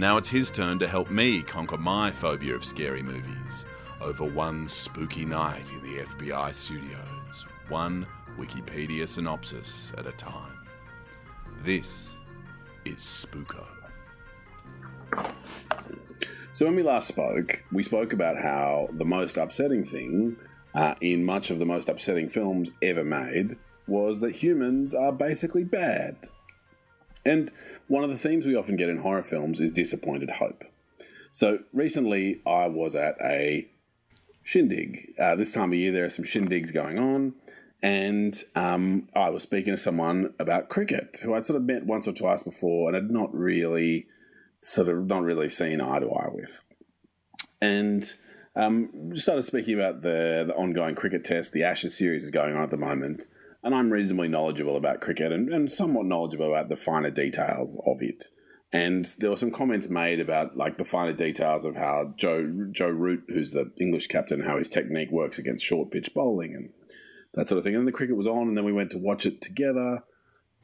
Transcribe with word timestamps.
Now 0.00 0.16
it's 0.16 0.30
his 0.30 0.50
turn 0.50 0.78
to 0.78 0.88
help 0.88 1.10
me 1.10 1.42
conquer 1.42 1.76
my 1.76 2.10
phobia 2.10 2.54
of 2.54 2.64
scary 2.64 3.02
movies 3.02 3.66
over 4.00 4.24
one 4.24 4.66
spooky 4.66 5.26
night 5.26 5.70
in 5.72 5.82
the 5.82 6.04
FBI 6.04 6.54
studios, 6.54 7.46
one 7.68 8.06
Wikipedia 8.38 9.06
synopsis 9.06 9.92
at 9.98 10.06
a 10.06 10.12
time. 10.12 10.58
This 11.62 12.16
is 12.86 12.96
Spooko. 12.96 13.66
So 16.54 16.64
when 16.64 16.76
we 16.76 16.82
last 16.82 17.06
spoke, 17.06 17.62
we 17.70 17.82
spoke 17.82 18.14
about 18.14 18.38
how 18.38 18.88
the 18.94 19.04
most 19.04 19.36
upsetting 19.36 19.84
thing 19.84 20.34
uh, 20.74 20.94
in 21.02 21.26
much 21.26 21.50
of 21.50 21.58
the 21.58 21.66
most 21.66 21.90
upsetting 21.90 22.30
films 22.30 22.70
ever 22.80 23.04
made 23.04 23.58
was 23.86 24.20
that 24.20 24.36
humans 24.36 24.94
are 24.94 25.12
basically 25.12 25.64
bad. 25.64 26.30
And 27.24 27.50
one 27.88 28.04
of 28.04 28.10
the 28.10 28.16
themes 28.16 28.46
we 28.46 28.56
often 28.56 28.76
get 28.76 28.88
in 28.88 28.98
horror 28.98 29.22
films 29.22 29.60
is 29.60 29.70
disappointed 29.70 30.30
hope. 30.30 30.64
So 31.32 31.60
recently, 31.72 32.40
I 32.46 32.66
was 32.66 32.94
at 32.94 33.16
a 33.22 33.68
shindig. 34.42 35.12
Uh, 35.18 35.36
this 35.36 35.52
time 35.52 35.72
of 35.72 35.78
year, 35.78 35.92
there 35.92 36.04
are 36.04 36.10
some 36.10 36.24
shindigs 36.24 36.72
going 36.72 36.98
on, 36.98 37.34
and 37.82 38.42
um, 38.56 39.06
I 39.14 39.30
was 39.30 39.42
speaking 39.42 39.72
to 39.72 39.78
someone 39.78 40.34
about 40.38 40.68
cricket, 40.68 41.20
who 41.22 41.34
I'd 41.34 41.46
sort 41.46 41.58
of 41.58 41.62
met 41.62 41.86
once 41.86 42.08
or 42.08 42.12
twice 42.12 42.42
before, 42.42 42.88
and 42.88 42.94
had 42.94 43.10
not 43.10 43.32
really 43.34 44.06
sort 44.60 44.88
of 44.88 45.06
not 45.06 45.22
really 45.22 45.48
seen 45.48 45.80
eye 45.80 46.00
to 46.00 46.10
eye 46.10 46.30
with. 46.32 46.62
And 47.62 48.12
um, 48.56 49.12
started 49.14 49.42
speaking 49.44 49.74
about 49.74 50.02
the, 50.02 50.44
the 50.46 50.54
ongoing 50.54 50.94
cricket 50.94 51.24
test. 51.24 51.52
The 51.52 51.62
Ashes 51.62 51.96
series 51.96 52.24
is 52.24 52.30
going 52.30 52.54
on 52.54 52.62
at 52.62 52.70
the 52.70 52.76
moment. 52.76 53.26
And 53.62 53.74
I'm 53.74 53.90
reasonably 53.90 54.28
knowledgeable 54.28 54.76
about 54.76 55.00
cricket 55.00 55.32
and, 55.32 55.52
and 55.52 55.70
somewhat 55.70 56.06
knowledgeable 56.06 56.46
about 56.46 56.68
the 56.68 56.76
finer 56.76 57.10
details 57.10 57.76
of 57.86 58.00
it. 58.00 58.26
And 58.72 59.04
there 59.18 59.30
were 59.30 59.36
some 59.36 59.50
comments 59.50 59.88
made 59.88 60.20
about 60.20 60.56
like 60.56 60.78
the 60.78 60.84
finer 60.84 61.12
details 61.12 61.64
of 61.64 61.76
how 61.76 62.14
Joe 62.16 62.68
Joe 62.70 62.88
Root, 62.88 63.24
who's 63.28 63.52
the 63.52 63.72
English 63.80 64.06
captain, 64.06 64.42
how 64.42 64.56
his 64.56 64.68
technique 64.68 65.10
works 65.10 65.38
against 65.38 65.64
short 65.64 65.90
pitch 65.90 66.14
bowling 66.14 66.54
and 66.54 66.70
that 67.34 67.48
sort 67.48 67.58
of 67.58 67.64
thing. 67.64 67.74
And 67.74 67.86
the 67.86 67.92
cricket 67.92 68.16
was 68.16 68.28
on, 68.28 68.48
and 68.48 68.56
then 68.56 68.64
we 68.64 68.72
went 68.72 68.90
to 68.92 68.98
watch 68.98 69.26
it 69.26 69.40
together 69.40 70.04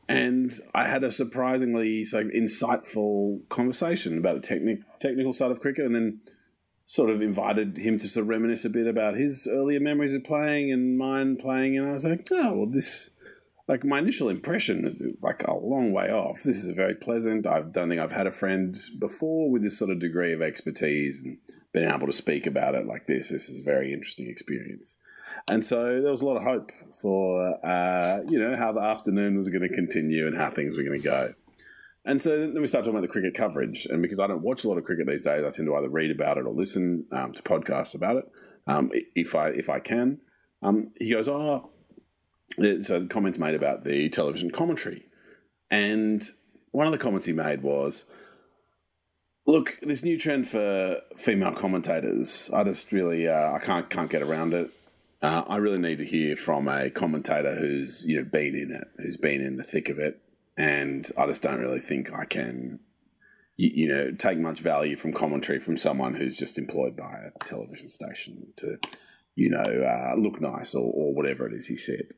and 0.09 0.53
I 0.75 0.87
had 0.87 1.03
a 1.03 1.11
surprisingly 1.11 2.05
so 2.05 2.25
insightful 2.25 3.49
conversation 3.49 4.19
about 4.19 4.37
the 4.37 4.41
technic- 4.41 4.81
technical 5.01 5.33
side 5.33 5.51
of 5.51 5.61
cricket, 5.61 5.85
and 5.85 5.95
then 5.95 6.21
sort 6.87 7.11
of 7.11 7.21
invited 7.21 7.77
him 7.77 7.99
to 7.99 8.09
sort 8.09 8.23
of 8.23 8.29
reminisce 8.29 8.65
a 8.65 8.71
bit 8.71 8.87
about 8.87 9.17
his 9.17 9.47
earlier 9.47 9.81
memories 9.81 10.15
of 10.15 10.25
playing 10.25 10.73
and 10.73 10.97
mine 10.97 11.37
playing, 11.37 11.77
and 11.77 11.87
I 11.87 11.93
was 11.93 12.05
like, 12.05 12.27
oh 12.31 12.55
well, 12.55 12.67
this. 12.67 13.11
Like 13.69 13.85
my 13.85 13.99
initial 13.99 14.29
impression 14.29 14.85
is 14.85 15.03
like 15.21 15.43
a 15.43 15.53
long 15.53 15.91
way 15.91 16.09
off. 16.09 16.41
This 16.45 16.63
is 16.63 16.69
a 16.69 16.73
very 16.73 16.95
pleasant. 16.95 17.49
I 17.49 17.63
don't 17.63 17.89
think 17.89 18.01
I've 18.01 18.13
had 18.13 18.29
a 18.29 18.31
friend 18.31 18.77
before 19.01 19.51
with 19.51 19.65
this 19.65 19.77
sort 19.77 19.91
of 19.91 19.99
degree 19.99 20.33
of 20.33 20.41
expertise 20.41 21.21
and 21.25 21.39
been 21.73 21.91
able 21.91 22.07
to 22.07 22.13
speak 22.13 22.47
about 22.47 22.77
it 22.77 22.87
like 22.87 23.09
this. 23.09 23.31
This 23.31 23.49
is 23.49 23.59
a 23.59 23.63
very 23.65 23.93
interesting 23.93 24.29
experience. 24.29 24.99
And 25.49 25.65
so 25.65 26.01
there 26.01 26.13
was 26.13 26.23
a 26.23 26.27
lot 26.27 26.37
of 26.37 26.45
hope 26.45 26.71
for, 27.01 27.59
uh, 27.67 28.21
you 28.29 28.39
know, 28.39 28.55
how 28.57 28.71
the 28.71 28.83
afternoon 28.83 29.37
was 29.37 29.49
going 29.49 29.63
to 29.63 29.69
continue 29.69 30.29
and 30.29 30.37
how 30.37 30.51
things 30.51 30.77
were 30.77 30.85
going 30.85 31.01
to 31.01 31.05
go. 31.05 31.35
And 32.07 32.23
so 32.23 32.39
then 32.39 32.61
we 32.61 32.69
start 32.69 32.85
talking 32.85 32.97
about 32.97 33.07
the 33.07 33.13
cricket 33.13 33.35
coverage. 33.35 33.85
And 33.87 34.01
because 34.01 34.21
I 34.21 34.29
don't 34.29 34.43
watch 34.43 34.65
a 34.65 34.69
lot 34.69 34.79
of 34.79 34.85
cricket 34.85 35.09
these 35.09 35.23
days, 35.23 35.45
I 35.45 35.51
tend 35.51 35.67
to 35.67 35.75
either 35.75 35.89
read 35.89 36.13
about 36.13 36.39
it 36.39 36.47
or 36.47 36.55
listen 36.55 37.07
um, 37.11 37.33
to 37.33 37.43
podcasts 37.43 37.97
about 37.97 38.17
it 38.17 38.25
um, 38.67 38.91
if 39.17 39.35
I 39.35 39.49
if 39.49 39.69
I 39.69 39.81
can. 39.81 40.21
Um, 40.63 40.93
he 40.99 41.11
goes, 41.11 41.29
oh, 41.29 41.71
so 42.57 43.01
the 43.01 43.09
comments 43.11 43.39
made 43.39 43.55
about 43.55 43.85
the 43.85 44.09
television 44.09 44.51
commentary. 44.51 45.07
And 45.69 46.23
one 46.71 46.87
of 46.87 46.93
the 46.93 46.99
comments 46.99 47.27
he 47.27 47.33
made 47.33 47.63
was, 47.63 48.07
look, 49.47 49.77
this 49.83 50.05
new 50.05 50.19
trend 50.19 50.49
for 50.49 51.01
female 51.17 51.53
commentators, 51.53 52.51
I 52.53 52.63
just 52.65 52.93
really, 52.93 53.29
uh, 53.29 53.53
I 53.53 53.59
can't, 53.59 53.91
can't 53.91 54.11
get 54.11 54.23
around 54.23 54.55
it. 54.55 54.71
Uh, 55.23 55.43
I 55.49 55.57
really 55.57 55.79
need 55.79 55.99
to 55.99 56.05
hear 56.05 56.37
from 56.37 56.69
a 56.69 56.89
commentator 56.91 57.57
who's 57.57 58.05
you 58.07 58.17
know 58.17 58.25
been 58.25 58.55
in 58.55 58.71
it, 58.71 58.89
who's 58.99 59.17
been 59.17 59.41
in 59.41 59.57
the 59.57 59.65
thick 59.65 59.89
of 59.89 59.99
it, 59.99 60.21
and 60.57 61.07
I 61.19 61.27
just 61.27 61.43
don't 61.43 61.61
really 61.61 61.81
think 61.81 62.13
I 62.13 62.25
can, 62.25 62.81
you, 63.57 63.71
you 63.75 63.89
know, 63.89 64.13
take 64.13 64.39
much 64.39 64.61
value 64.61 64.97
from 64.97 65.13
commentary 65.13 65.59
from 65.59 65.77
someone 65.77 66.15
who's 66.15 66.37
just 66.37 66.59
employed 66.59 66.97
by 66.97 67.13
a 67.27 67.45
television 67.45 67.89
station 67.89 68.53
to, 68.57 68.79
you 69.35 69.51
know, 69.51 69.59
uh, 69.59 70.15
look 70.19 70.41
nice 70.41 70.75
or, 70.75 70.91
or 70.93 71.15
whatever 71.15 71.47
it 71.47 71.53
is 71.53 71.67
he 71.67 71.77
said. 71.77 72.15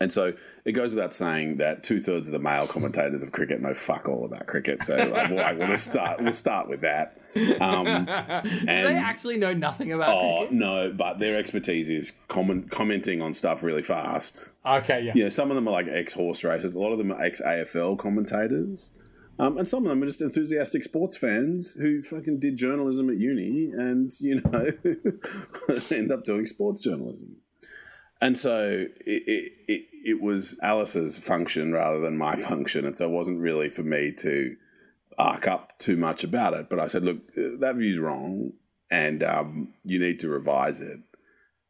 And 0.00 0.12
so 0.12 0.34
it 0.64 0.72
goes 0.72 0.94
without 0.94 1.12
saying 1.12 1.56
that 1.56 1.82
two 1.82 2.00
thirds 2.00 2.28
of 2.28 2.32
the 2.32 2.38
male 2.38 2.68
commentators 2.68 3.22
of 3.22 3.32
cricket 3.32 3.60
know 3.60 3.74
fuck 3.74 4.08
all 4.08 4.24
about 4.24 4.46
cricket. 4.46 4.84
So 4.84 4.94
like, 4.94 5.30
well, 5.30 5.68
to 5.68 5.76
start. 5.76 6.22
We'll 6.22 6.32
start 6.32 6.68
with 6.68 6.82
that. 6.82 7.20
Um, 7.60 7.84
Do 8.44 8.66
they 8.66 8.94
actually 8.94 9.36
know 9.36 9.52
nothing 9.52 9.92
about 9.92 10.16
Oh 10.16 10.38
cricket? 10.40 10.54
no, 10.54 10.92
but 10.96 11.18
their 11.18 11.38
expertise 11.38 11.90
is 11.90 12.12
comment, 12.28 12.70
commenting 12.70 13.20
on 13.22 13.34
stuff 13.34 13.62
really 13.62 13.82
fast. 13.82 14.54
Okay, 14.66 15.02
yeah. 15.02 15.12
You 15.14 15.22
know, 15.24 15.28
some 15.28 15.50
of 15.50 15.54
them 15.54 15.66
are 15.68 15.72
like 15.72 15.86
ex 15.88 16.12
horse 16.12 16.44
racers. 16.44 16.74
A 16.74 16.78
lot 16.78 16.92
of 16.92 16.98
them 16.98 17.12
are 17.12 17.22
ex 17.22 17.40
AFL 17.40 17.98
commentators. 17.98 18.92
Um, 19.40 19.56
and 19.56 19.68
some 19.68 19.84
of 19.84 19.90
them 19.90 20.02
are 20.02 20.06
just 20.06 20.20
enthusiastic 20.20 20.82
sports 20.82 21.16
fans 21.16 21.74
who 21.74 22.02
fucking 22.02 22.40
did 22.40 22.56
journalism 22.56 23.08
at 23.08 23.18
uni 23.18 23.70
and, 23.70 24.10
you 24.20 24.40
know, 24.40 24.70
end 25.96 26.10
up 26.10 26.24
doing 26.24 26.44
sports 26.44 26.80
journalism. 26.80 27.36
And 28.20 28.36
so 28.36 28.86
it, 29.06 29.22
it, 29.28 29.58
it, 29.68 29.82
it 30.04 30.20
was 30.20 30.58
Alice's 30.60 31.18
function 31.18 31.72
rather 31.72 32.00
than 32.00 32.18
my 32.18 32.34
function. 32.48 32.84
And 32.84 32.96
so 32.96 33.04
it 33.04 33.12
wasn't 33.12 33.38
really 33.38 33.70
for 33.70 33.84
me 33.84 34.12
to 34.18 34.56
arc 35.18 35.48
up 35.48 35.78
too 35.78 35.96
much 35.96 36.24
about 36.24 36.54
it. 36.54 36.68
But 36.68 36.80
I 36.80 36.86
said, 36.86 37.02
look, 37.02 37.18
that 37.34 37.74
view's 37.76 37.98
wrong 37.98 38.52
and 38.90 39.22
um, 39.22 39.74
you 39.84 39.98
need 39.98 40.20
to 40.20 40.28
revise 40.28 40.80
it. 40.80 41.00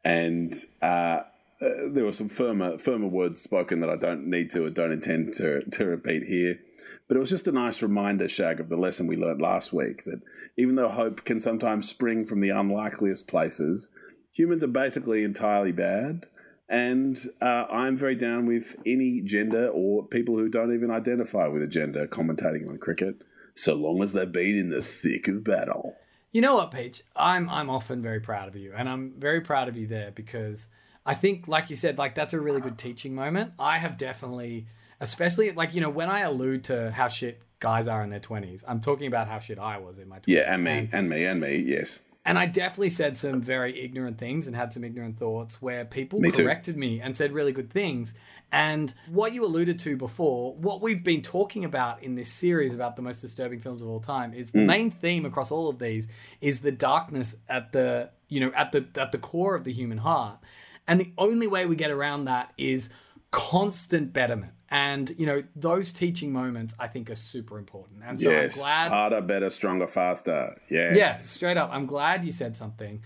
And 0.03 0.53
uh, 0.81 1.21
uh, 1.61 1.89
there 1.91 2.05
were 2.05 2.13
some 2.13 2.29
firmer 2.29 2.77
firmer 2.77 3.07
words 3.07 3.41
spoken 3.41 3.81
that 3.81 3.89
I 3.89 3.97
don't 3.97 4.27
need 4.27 4.49
to 4.51 4.65
or 4.65 4.69
don't 4.69 4.93
intend 4.93 5.33
to, 5.35 5.61
to 5.61 5.85
repeat 5.85 6.23
here. 6.23 6.59
But 7.07 7.17
it 7.17 7.19
was 7.19 7.29
just 7.29 7.47
a 7.47 7.51
nice 7.51 7.81
reminder, 7.81 8.29
Shag, 8.29 8.59
of 8.59 8.69
the 8.69 8.77
lesson 8.77 9.07
we 9.07 9.17
learned 9.17 9.41
last 9.41 9.73
week 9.73 10.05
that 10.05 10.21
even 10.57 10.75
though 10.75 10.89
hope 10.89 11.25
can 11.25 11.39
sometimes 11.39 11.89
spring 11.89 12.25
from 12.25 12.39
the 12.39 12.49
unlikeliest 12.49 13.27
places, 13.27 13.89
humans 14.31 14.63
are 14.63 14.67
basically 14.67 15.23
entirely 15.23 15.71
bad. 15.71 16.27
And 16.69 17.17
uh, 17.41 17.65
I'm 17.71 17.97
very 17.97 18.15
down 18.15 18.45
with 18.45 18.75
any 18.85 19.21
gender 19.21 19.69
or 19.69 20.05
people 20.05 20.37
who 20.37 20.49
don't 20.49 20.73
even 20.73 20.91
identify 20.91 21.47
with 21.47 21.63
a 21.63 21.67
gender 21.67 22.07
commentating 22.07 22.69
on 22.69 22.77
cricket, 22.77 23.15
so 23.53 23.75
long 23.75 24.01
as 24.03 24.13
they've 24.13 24.31
been 24.31 24.57
in 24.57 24.69
the 24.69 24.81
thick 24.81 25.27
of 25.27 25.43
battle. 25.43 25.95
You 26.31 26.41
know 26.41 26.55
what, 26.55 26.71
Peach? 26.71 27.01
I'm 27.15 27.49
I'm 27.49 27.69
often 27.69 28.01
very 28.01 28.19
proud 28.19 28.47
of 28.47 28.55
you, 28.55 28.73
and 28.75 28.87
I'm 28.87 29.13
very 29.17 29.41
proud 29.41 29.67
of 29.67 29.75
you 29.77 29.87
there 29.87 30.11
because 30.11 30.69
I 31.05 31.15
think, 31.15 31.47
like 31.47 31.69
you 31.69 31.75
said, 31.75 31.97
like 31.97 32.13
that's 32.13 32.33
a 32.33 32.39
really 32.39 32.61
good 32.61 32.77
teaching 32.77 33.15
moment. 33.15 33.53
I 33.57 33.79
have 33.79 33.97
definitely, 33.97 34.67
especially 34.99 35.51
like 35.51 35.73
you 35.73 35.81
know 35.81 35.89
when 35.89 36.09
I 36.09 36.19
allude 36.21 36.65
to 36.65 36.91
how 36.91 37.07
shit 37.07 37.41
guys 37.59 37.87
are 37.87 38.03
in 38.03 38.09
their 38.11 38.19
twenties, 38.19 38.63
I'm 38.67 38.79
talking 38.79 39.07
about 39.07 39.27
how 39.27 39.39
shit 39.39 39.57
I 39.57 39.79
was 39.79 39.97
in 39.97 40.07
my 40.07 40.17
twenties. 40.19 40.35
Yeah, 40.35 40.53
and 40.53 40.63
me, 40.63 40.89
and 40.91 41.09
me, 41.09 41.25
and 41.25 41.41
me, 41.41 41.55
yes. 41.57 42.01
And 42.25 42.37
I 42.37 42.45
definitely 42.45 42.91
said 42.91 43.17
some 43.17 43.41
very 43.41 43.81
ignorant 43.83 44.19
things 44.19 44.45
and 44.45 44.55
had 44.55 44.71
some 44.71 44.83
ignorant 44.83 45.17
thoughts 45.17 45.61
where 45.63 45.83
people 45.83 46.19
Me 46.19 46.29
too. 46.29 46.43
corrected 46.43 46.77
me 46.77 47.01
and 47.01 47.17
said 47.17 47.31
really 47.31 47.53
good 47.53 47.71
things. 47.71 48.13
And 48.51 48.93
what 49.09 49.33
you 49.33 49.45
alluded 49.45 49.77
to 49.79 49.95
before, 49.95 50.55
what 50.55 50.81
we've 50.81 51.03
been 51.03 51.21
talking 51.21 51.65
about 51.65 52.01
in 52.01 52.15
this 52.15 52.31
series 52.31 52.73
about 52.73 52.95
the 52.95 53.01
most 53.01 53.21
disturbing 53.21 53.59
films 53.59 53.81
of 53.81 53.89
all 53.89 53.99
time 53.99 54.33
is 54.33 54.49
Hmm. 54.49 54.59
the 54.59 54.65
main 54.65 54.91
theme 54.91 55.25
across 55.25 55.51
all 55.51 55.69
of 55.69 55.77
these 55.79 56.07
is 56.41 56.61
the 56.61 56.71
darkness 56.71 57.35
at 57.47 57.71
the, 57.73 58.09
you 58.27 58.39
know, 58.39 58.51
at 58.55 58.71
the 58.71 58.85
at 58.95 59.11
the 59.11 59.17
core 59.19 59.55
of 59.55 59.63
the 59.65 59.73
human 59.73 59.99
heart. 59.99 60.39
And 60.87 60.99
the 60.99 61.11
only 61.17 61.45
way 61.45 61.67
we 61.67 61.75
get 61.75 61.91
around 61.91 62.25
that 62.25 62.51
is 62.57 62.89
constant 63.31 64.11
betterment. 64.13 64.53
And, 64.71 65.11
you 65.17 65.25
know, 65.25 65.43
those 65.55 65.91
teaching 65.91 66.31
moments 66.31 66.75
I 66.79 66.87
think 66.87 67.09
are 67.09 67.15
super 67.15 67.57
important. 67.57 68.01
And 68.05 68.19
so 68.19 68.29
yes, 68.29 68.57
I'm 68.57 68.61
glad 68.63 68.87
harder, 68.91 69.21
better, 69.21 69.49
stronger, 69.49 69.87
faster. 69.87 70.59
Yes. 70.69 70.95
yeah, 70.97 71.11
straight 71.13 71.57
up. 71.57 71.69
I'm 71.71 71.85
glad 71.87 72.23
you 72.25 72.31
said 72.31 72.55
something. 72.55 73.01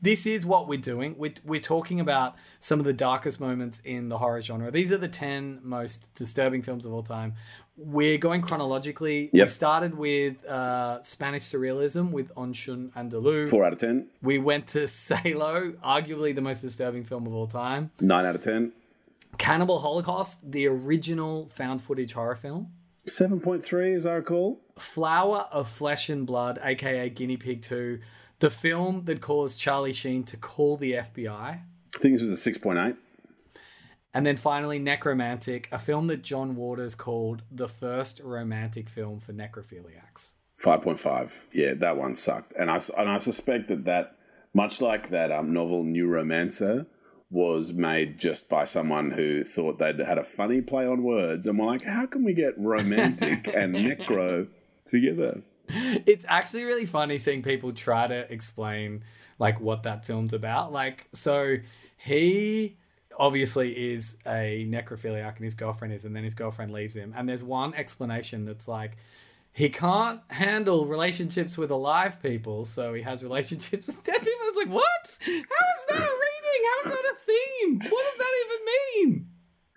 This 0.00 0.26
is 0.26 0.44
what 0.44 0.68
we're 0.68 0.78
doing. 0.78 1.14
We're, 1.18 1.34
we're 1.44 1.60
talking 1.60 2.00
about 2.00 2.36
some 2.60 2.78
of 2.78 2.84
the 2.84 2.92
darkest 2.92 3.40
moments 3.40 3.80
in 3.80 4.08
the 4.08 4.18
horror 4.18 4.40
genre. 4.40 4.70
These 4.70 4.92
are 4.92 4.98
the 4.98 5.08
10 5.08 5.60
most 5.62 6.14
disturbing 6.14 6.62
films 6.62 6.86
of 6.86 6.92
all 6.92 7.02
time. 7.02 7.34
We're 7.76 8.18
going 8.18 8.42
chronologically. 8.42 9.30
We 9.32 9.46
started 9.48 9.96
with 9.96 10.44
uh, 10.44 11.02
Spanish 11.02 11.42
surrealism 11.42 12.10
with 12.10 12.30
Un 12.36 12.52
Chien 12.52 12.92
Andalou. 12.94 13.48
Four 13.48 13.64
out 13.64 13.72
of 13.72 13.78
ten. 13.78 14.08
We 14.20 14.38
went 14.38 14.66
to 14.68 14.86
Salo, 14.88 15.72
arguably 15.82 16.34
the 16.34 16.42
most 16.42 16.60
disturbing 16.60 17.04
film 17.04 17.26
of 17.26 17.32
all 17.32 17.46
time. 17.46 17.90
Nine 17.98 18.26
out 18.26 18.34
of 18.34 18.42
ten. 18.42 18.72
Cannibal 19.38 19.78
Holocaust, 19.78 20.52
the 20.52 20.66
original 20.66 21.48
found 21.48 21.82
footage 21.82 22.12
horror 22.12 22.36
film. 22.36 22.72
Seven 23.06 23.40
point 23.40 23.64
three, 23.64 23.94
as 23.94 24.04
I 24.04 24.12
recall. 24.14 24.60
Flower 24.78 25.48
of 25.50 25.68
Flesh 25.68 26.08
and 26.10 26.26
Blood, 26.26 26.60
aka 26.62 27.08
Guinea 27.08 27.36
Pig 27.36 27.62
2, 27.62 27.98
the 28.42 28.50
film 28.50 29.04
that 29.04 29.20
caused 29.20 29.60
Charlie 29.60 29.92
Sheen 29.92 30.24
to 30.24 30.36
call 30.36 30.76
the 30.76 30.94
FBI. 30.94 31.30
I 31.30 31.62
think 31.98 32.14
this 32.14 32.22
was 32.22 32.32
a 32.32 32.36
six 32.36 32.58
point 32.58 32.76
eight. 32.76 32.96
And 34.12 34.26
then 34.26 34.36
finally, 34.36 34.80
Nekromantik, 34.80 35.66
a 35.70 35.78
film 35.78 36.08
that 36.08 36.22
John 36.22 36.56
Waters 36.56 36.96
called 36.96 37.44
the 37.52 37.68
first 37.68 38.20
romantic 38.20 38.90
film 38.90 39.20
for 39.20 39.32
necrophiliacs. 39.32 40.34
Five 40.56 40.82
point 40.82 40.98
five. 40.98 41.46
Yeah, 41.52 41.74
that 41.74 41.96
one 41.96 42.16
sucked, 42.16 42.52
and 42.58 42.68
I 42.68 42.80
and 42.98 43.08
I 43.08 43.18
suspect 43.18 43.68
that 43.68 43.84
that 43.84 44.16
much 44.52 44.82
like 44.82 45.10
that 45.10 45.30
um, 45.30 45.52
novel 45.52 45.84
Neuromancer 45.84 46.86
was 47.30 47.72
made 47.72 48.18
just 48.18 48.48
by 48.48 48.64
someone 48.64 49.12
who 49.12 49.44
thought 49.44 49.78
they'd 49.78 50.00
had 50.00 50.18
a 50.18 50.24
funny 50.24 50.60
play 50.60 50.84
on 50.84 51.02
words 51.04 51.46
and 51.46 51.58
were 51.58 51.64
like, 51.64 51.82
how 51.82 52.04
can 52.04 52.24
we 52.24 52.34
get 52.34 52.58
romantic 52.58 53.46
and 53.54 53.74
necro 53.74 54.48
together? 54.84 55.42
It's 56.06 56.24
actually 56.28 56.64
really 56.64 56.86
funny 56.86 57.18
seeing 57.18 57.42
people 57.42 57.72
try 57.72 58.06
to 58.06 58.32
explain 58.32 59.04
like 59.38 59.60
what 59.60 59.82
that 59.84 60.04
film's 60.04 60.34
about. 60.34 60.72
Like, 60.72 61.08
so 61.12 61.56
he 61.96 62.76
obviously 63.18 63.92
is 63.92 64.18
a 64.26 64.66
necrophiliac 64.68 65.36
and 65.36 65.44
his 65.44 65.54
girlfriend 65.54 65.94
is, 65.94 66.04
and 66.04 66.14
then 66.14 66.24
his 66.24 66.34
girlfriend 66.34 66.72
leaves 66.72 66.94
him. 66.94 67.12
And 67.16 67.28
there's 67.28 67.42
one 67.42 67.74
explanation 67.74 68.44
that's 68.44 68.68
like, 68.68 68.96
he 69.52 69.68
can't 69.68 70.20
handle 70.28 70.86
relationships 70.86 71.58
with 71.58 71.70
alive 71.70 72.22
people, 72.22 72.64
so 72.64 72.94
he 72.94 73.02
has 73.02 73.22
relationships 73.22 73.86
with 73.88 74.02
dead 74.02 74.18
people. 74.18 74.46
It's 74.46 74.58
like, 74.58 74.68
what? 74.68 75.18
How 75.20 75.32
is 75.32 75.86
that 75.90 75.98
a 75.98 76.12
reading? 76.12 76.62
How 76.70 76.90
is 76.90 76.96
that 76.96 77.04
a 77.04 77.16
theme? 77.26 77.74
What 77.74 77.90
does 77.90 78.18
that 78.18 78.44
even 78.44 79.10
mean? 79.12 79.31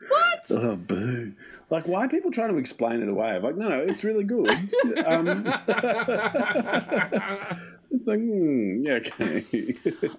What? 0.08 0.46
Oh, 0.52 0.76
boo. 0.76 1.34
Like, 1.70 1.88
why 1.88 2.06
are 2.06 2.10
people 2.10 2.32
trying 2.32 2.52
to 2.52 2.58
explain 2.58 3.02
it 3.02 3.10
away? 3.10 3.30
I'm 3.36 3.42
like, 3.42 3.56
no, 3.56 3.70
no, 3.70 3.80
it's 3.80 4.04
really 4.04 4.24
good. 4.24 4.48
um, 5.06 5.46
it's 7.92 8.08
like, 8.08 8.20
hmm, 8.20 8.84
yeah, 8.86 8.94
okay. 8.94 9.76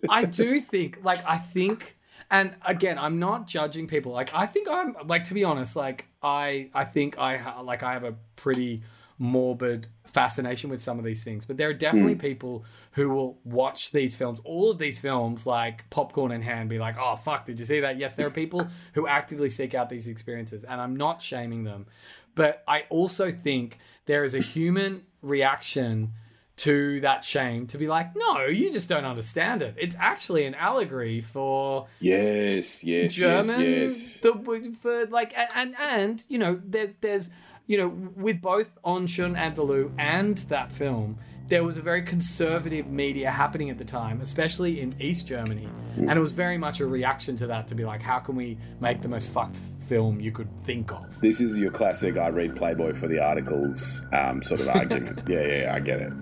I 0.08 0.24
do 0.24 0.60
think, 0.60 0.98
like, 1.04 1.22
I 1.26 1.38
think, 1.38 1.96
and 2.30 2.54
again, 2.66 2.98
I'm 2.98 3.18
not 3.20 3.46
judging 3.46 3.86
people. 3.86 4.12
Like, 4.12 4.30
I 4.34 4.46
think 4.46 4.68
I'm, 4.68 4.96
like, 5.06 5.24
to 5.24 5.34
be 5.34 5.44
honest, 5.44 5.76
like, 5.76 6.06
I, 6.22 6.68
I 6.74 6.84
think 6.84 7.18
I, 7.18 7.36
ha- 7.36 7.60
like, 7.60 7.82
I 7.84 7.92
have 7.92 8.04
a 8.04 8.14
pretty 8.34 8.82
morbid 9.18 9.88
fascination 10.04 10.70
with 10.70 10.82
some 10.82 10.98
of 10.98 11.04
these 11.04 11.24
things. 11.24 11.44
But 11.44 11.56
there 11.56 11.68
are 11.68 11.74
definitely 11.74 12.14
hmm. 12.14 12.20
people 12.20 12.64
who 12.92 13.08
will 13.08 13.38
watch 13.44 13.90
these 13.90 14.16
films, 14.16 14.40
all 14.44 14.70
of 14.70 14.78
these 14.78 14.98
films, 14.98 15.46
like 15.46 15.88
popcorn 15.90 16.32
in 16.32 16.42
hand, 16.42 16.68
be 16.68 16.78
like, 16.78 16.96
"Oh 16.98 17.16
fuck, 17.16 17.44
did 17.44 17.58
you 17.58 17.64
see 17.64 17.80
that?" 17.80 17.98
Yes, 17.98 18.14
there 18.14 18.26
are 18.26 18.30
people 18.30 18.68
who 18.94 19.06
actively 19.06 19.50
seek 19.50 19.74
out 19.74 19.88
these 19.88 20.08
experiences, 20.08 20.64
and 20.64 20.80
I'm 20.80 20.96
not 20.96 21.22
shaming 21.22 21.64
them. 21.64 21.86
But 22.34 22.62
I 22.68 22.84
also 22.90 23.30
think 23.30 23.78
there 24.04 24.24
is 24.24 24.34
a 24.34 24.40
human 24.40 25.02
reaction 25.22 26.12
to 26.56 27.00
that 27.00 27.22
shame 27.22 27.66
to 27.66 27.78
be 27.78 27.86
like, 27.86 28.16
no, 28.16 28.46
you 28.46 28.72
just 28.72 28.88
don't 28.88 29.04
understand 29.04 29.60
it. 29.60 29.74
It's 29.78 29.96
actually 29.98 30.46
an 30.46 30.54
allegory 30.54 31.20
for 31.20 31.86
yes, 32.00 32.82
yes, 32.82 33.14
German, 33.14 33.60
yes, 33.60 33.70
yes. 33.70 34.20
the 34.20 34.76
for 34.80 35.06
like 35.06 35.36
and 35.36 35.50
and, 35.54 35.76
and 35.78 36.24
you 36.28 36.38
know 36.38 36.60
there, 36.64 36.94
there's 37.00 37.30
you 37.66 37.78
know 37.78 37.88
with 38.16 38.40
both 38.40 38.70
Un 38.84 39.06
Chien 39.06 39.34
Andalou 39.34 39.92
and 39.98 40.38
that 40.48 40.72
film. 40.72 41.18
There 41.48 41.62
was 41.62 41.76
a 41.76 41.80
very 41.80 42.02
conservative 42.02 42.88
media 42.88 43.30
happening 43.30 43.70
at 43.70 43.78
the 43.78 43.84
time, 43.84 44.20
especially 44.20 44.80
in 44.80 45.00
East 45.00 45.28
Germany. 45.28 45.68
And 45.96 46.10
it 46.10 46.18
was 46.18 46.32
very 46.32 46.58
much 46.58 46.80
a 46.80 46.86
reaction 46.86 47.36
to 47.36 47.46
that 47.46 47.68
to 47.68 47.76
be 47.76 47.84
like, 47.84 48.02
how 48.02 48.18
can 48.18 48.34
we 48.34 48.58
make 48.80 49.00
the 49.00 49.06
most 49.06 49.30
fucked 49.30 49.60
film 49.86 50.20
you 50.20 50.32
could 50.32 50.48
think 50.64 50.92
of? 50.92 51.20
This 51.20 51.40
is 51.40 51.56
your 51.56 51.70
classic 51.70 52.16
I 52.16 52.28
read 52.28 52.56
Playboy 52.56 52.94
for 52.94 53.06
the 53.06 53.20
articles 53.20 54.02
um, 54.12 54.42
sort 54.42 54.60
of 54.60 54.68
argument. 54.68 55.20
yeah, 55.28 55.40
yeah, 55.40 55.62
yeah, 55.62 55.74
I 55.74 55.78
get 55.78 56.00
it. 56.00 56.12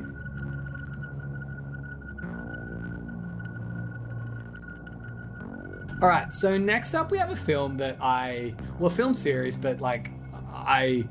All 6.02 6.08
right, 6.10 6.30
so 6.34 6.58
next 6.58 6.94
up 6.94 7.10
we 7.10 7.16
have 7.16 7.30
a 7.30 7.36
film 7.36 7.78
that 7.78 7.96
I 7.98 8.54
well 8.78 8.90
film 8.90 9.14
series, 9.14 9.56
but 9.56 9.80
like 9.80 10.10
I 10.52 11.08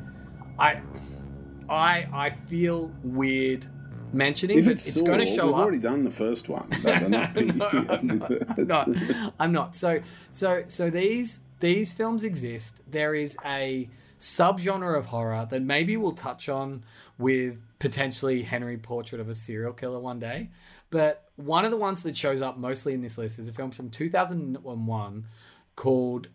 I 0.59 0.81
I 1.69 2.07
I 2.13 2.29
feel 2.29 2.91
weird 3.03 3.65
mentioning, 4.11 4.59
If 4.59 4.65
but 4.65 4.71
it's, 4.73 4.87
it's 4.87 5.01
going 5.01 5.19
to 5.19 5.25
show 5.25 5.47
we've 5.47 5.55
up. 5.55 5.61
already 5.61 5.79
done 5.79 6.03
the 6.03 6.11
first 6.11 6.47
one. 6.49 6.67
but 6.83 6.93
I'm 7.03 7.11
not- 7.11 7.35
no, 7.35 7.65
I'm 7.89 8.07
not, 8.07 8.59
I'm 8.59 8.67
not. 8.67 9.33
I'm 9.39 9.51
not. 9.51 9.75
So 9.75 10.01
so 10.29 10.63
so 10.67 10.89
these 10.89 11.41
these 11.59 11.91
films 11.93 12.23
exist. 12.23 12.81
There 12.89 13.15
is 13.15 13.37
a 13.45 13.89
subgenre 14.19 14.97
of 14.97 15.05
horror 15.07 15.47
that 15.49 15.61
maybe 15.61 15.97
we'll 15.97 16.11
touch 16.13 16.47
on 16.49 16.83
with 17.17 17.57
potentially 17.79 18.41
Henry 18.43 18.77
Portrait 18.77 19.19
of 19.19 19.29
a 19.29 19.35
Serial 19.35 19.73
Killer 19.73 19.99
one 19.99 20.19
day. 20.19 20.49
But 20.89 21.29
one 21.35 21.65
of 21.65 21.71
the 21.71 21.77
ones 21.77 22.03
that 22.03 22.15
shows 22.15 22.41
up 22.41 22.57
mostly 22.57 22.93
in 22.93 23.01
this 23.01 23.17
list 23.17 23.39
is 23.39 23.47
a 23.47 23.53
film 23.53 23.71
from 23.71 23.89
2001 23.89 25.25
called 25.75 26.27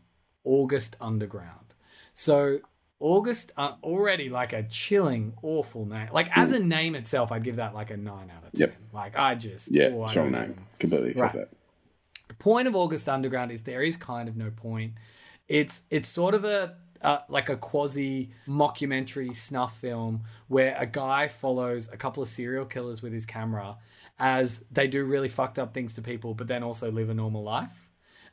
August 0.45 0.97
Underground. 1.01 1.75
So 2.15 2.59
August 3.01 3.53
uh, 3.57 3.75
already 3.83 4.29
like 4.29 4.53
a 4.53 4.65
chilling, 4.65 5.33
awful 5.43 5.87
name. 5.87 6.09
Like 6.13 6.29
as 6.37 6.53
a 6.53 6.59
name 6.59 6.95
itself, 6.97 7.31
I'd 7.31 7.45
give 7.45 7.57
that 7.57 7.75
like 7.75 7.91
a 7.91 7.97
nine 7.97 8.31
out 8.37 8.45
of 8.45 8.53
ten. 8.53 8.61
Yep. 8.69 8.75
Like 8.93 9.17
I 9.17 9.35
just 9.37 9.71
yeah, 9.71 9.91
oh, 9.93 10.03
I 10.03 10.07
strong 10.07 10.33
name. 10.33 10.43
even- 10.43 10.65
Completely 10.81 11.11
accept 11.11 11.35
Right. 11.37 11.49
that. 11.49 11.57
the 12.29 12.35
point 12.35 12.67
of 12.69 12.75
August 12.77 13.09
Underground 13.09 13.53
is 13.53 13.63
there 13.63 13.83
is 13.83 13.97
kind 13.97 14.29
of 14.29 14.37
no 14.37 14.51
point. 14.51 14.95
It's 15.49 15.83
it's 15.91 16.09
sort 16.09 16.35
of 16.35 16.45
a 16.45 16.75
uh, 17.01 17.19
like 17.29 17.49
a 17.49 17.57
quasi 17.57 18.31
mockumentary 18.49 19.35
snuff 19.35 19.79
film 19.79 20.23
where 20.49 20.77
a 20.79 20.87
guy 20.87 21.29
follows 21.29 21.89
a 21.93 21.97
couple 21.97 22.23
of 22.23 22.29
serial 22.29 22.65
killers 22.65 23.01
with 23.03 23.13
his 23.13 23.25
camera 23.25 23.77
as 24.19 24.65
they 24.73 24.89
do 24.89 25.05
really 25.05 25.29
fucked 25.29 25.61
up 25.61 25.73
things 25.73 25.95
to 25.95 26.03
people, 26.03 26.35
but 26.35 26.49
then 26.49 26.65
also 26.65 26.91
live 26.91 27.09
a 27.09 27.15
normal 27.15 27.45
life. 27.45 27.88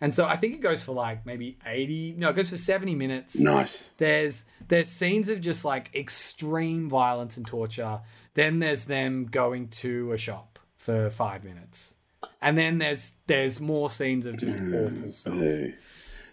And 0.06 0.13
so 0.13 0.28
I 0.28 0.38
think 0.38 0.54
it 0.54 0.62
goes 0.62 0.84
for 0.84 0.92
like 0.92 1.25
maybe 1.25 1.57
80, 1.66 2.13
no, 2.19 2.30
it 2.30 2.36
goes 2.36 2.52
for 2.52 2.57
70 2.57 2.94
minutes. 2.94 3.40
Nice. 3.40 3.90
There's 3.98 4.46
there's 4.68 4.88
scenes 4.88 5.30
of 5.30 5.42
just 5.42 5.66
like 5.66 5.90
extreme 5.96 6.88
violence 6.88 7.38
and 7.38 7.48
torture. 7.48 8.02
Then 8.36 8.60
there's 8.60 8.86
them 8.86 9.25
going 9.25 9.69
to 9.69 10.12
a 10.12 10.18
shop 10.19 10.60
for 10.78 11.10
five 11.10 11.44
minutes, 11.44 11.96
and 12.39 12.56
then 12.56 12.77
there's 12.77 13.13
there's 13.25 13.60
more 13.60 13.89
scenes 13.89 14.27
of 14.27 14.38
just 14.38 14.56
mm, 14.56 14.86
awful 14.86 15.12
stuff. 15.12 15.34
Yeah. 15.38 15.68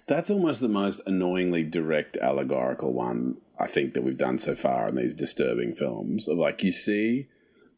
That's 0.07 0.29
almost 0.29 0.61
the 0.61 0.69
most 0.69 1.01
annoyingly 1.07 1.65
direct 1.65 2.19
allegorical 2.19 2.93
one 2.93 3.39
I 3.59 3.69
think 3.69 3.95
that 3.95 4.03
we've 4.03 4.19
done 4.19 4.39
so 4.39 4.55
far 4.55 4.87
in 4.87 4.97
these 4.97 5.15
disturbing 5.15 5.75
films. 5.75 6.29
Of 6.29 6.37
like 6.37 6.63
you 6.63 6.73
see 6.73 7.29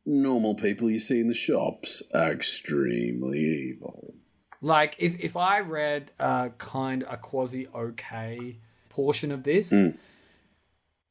normal 0.04 0.56
people 0.56 0.90
you 0.90 0.98
see 0.98 1.20
in 1.20 1.28
the 1.28 1.34
shops 1.34 2.02
are 2.12 2.32
extremely 2.32 3.38
evil. 3.38 4.14
Like 4.64 4.96
if 4.98 5.20
if 5.20 5.36
I 5.36 5.60
read 5.60 6.10
a 6.18 6.50
kind 6.56 7.04
a 7.08 7.18
quasi 7.18 7.68
okay 7.74 8.56
portion 8.88 9.30
of 9.30 9.42
this. 9.42 9.72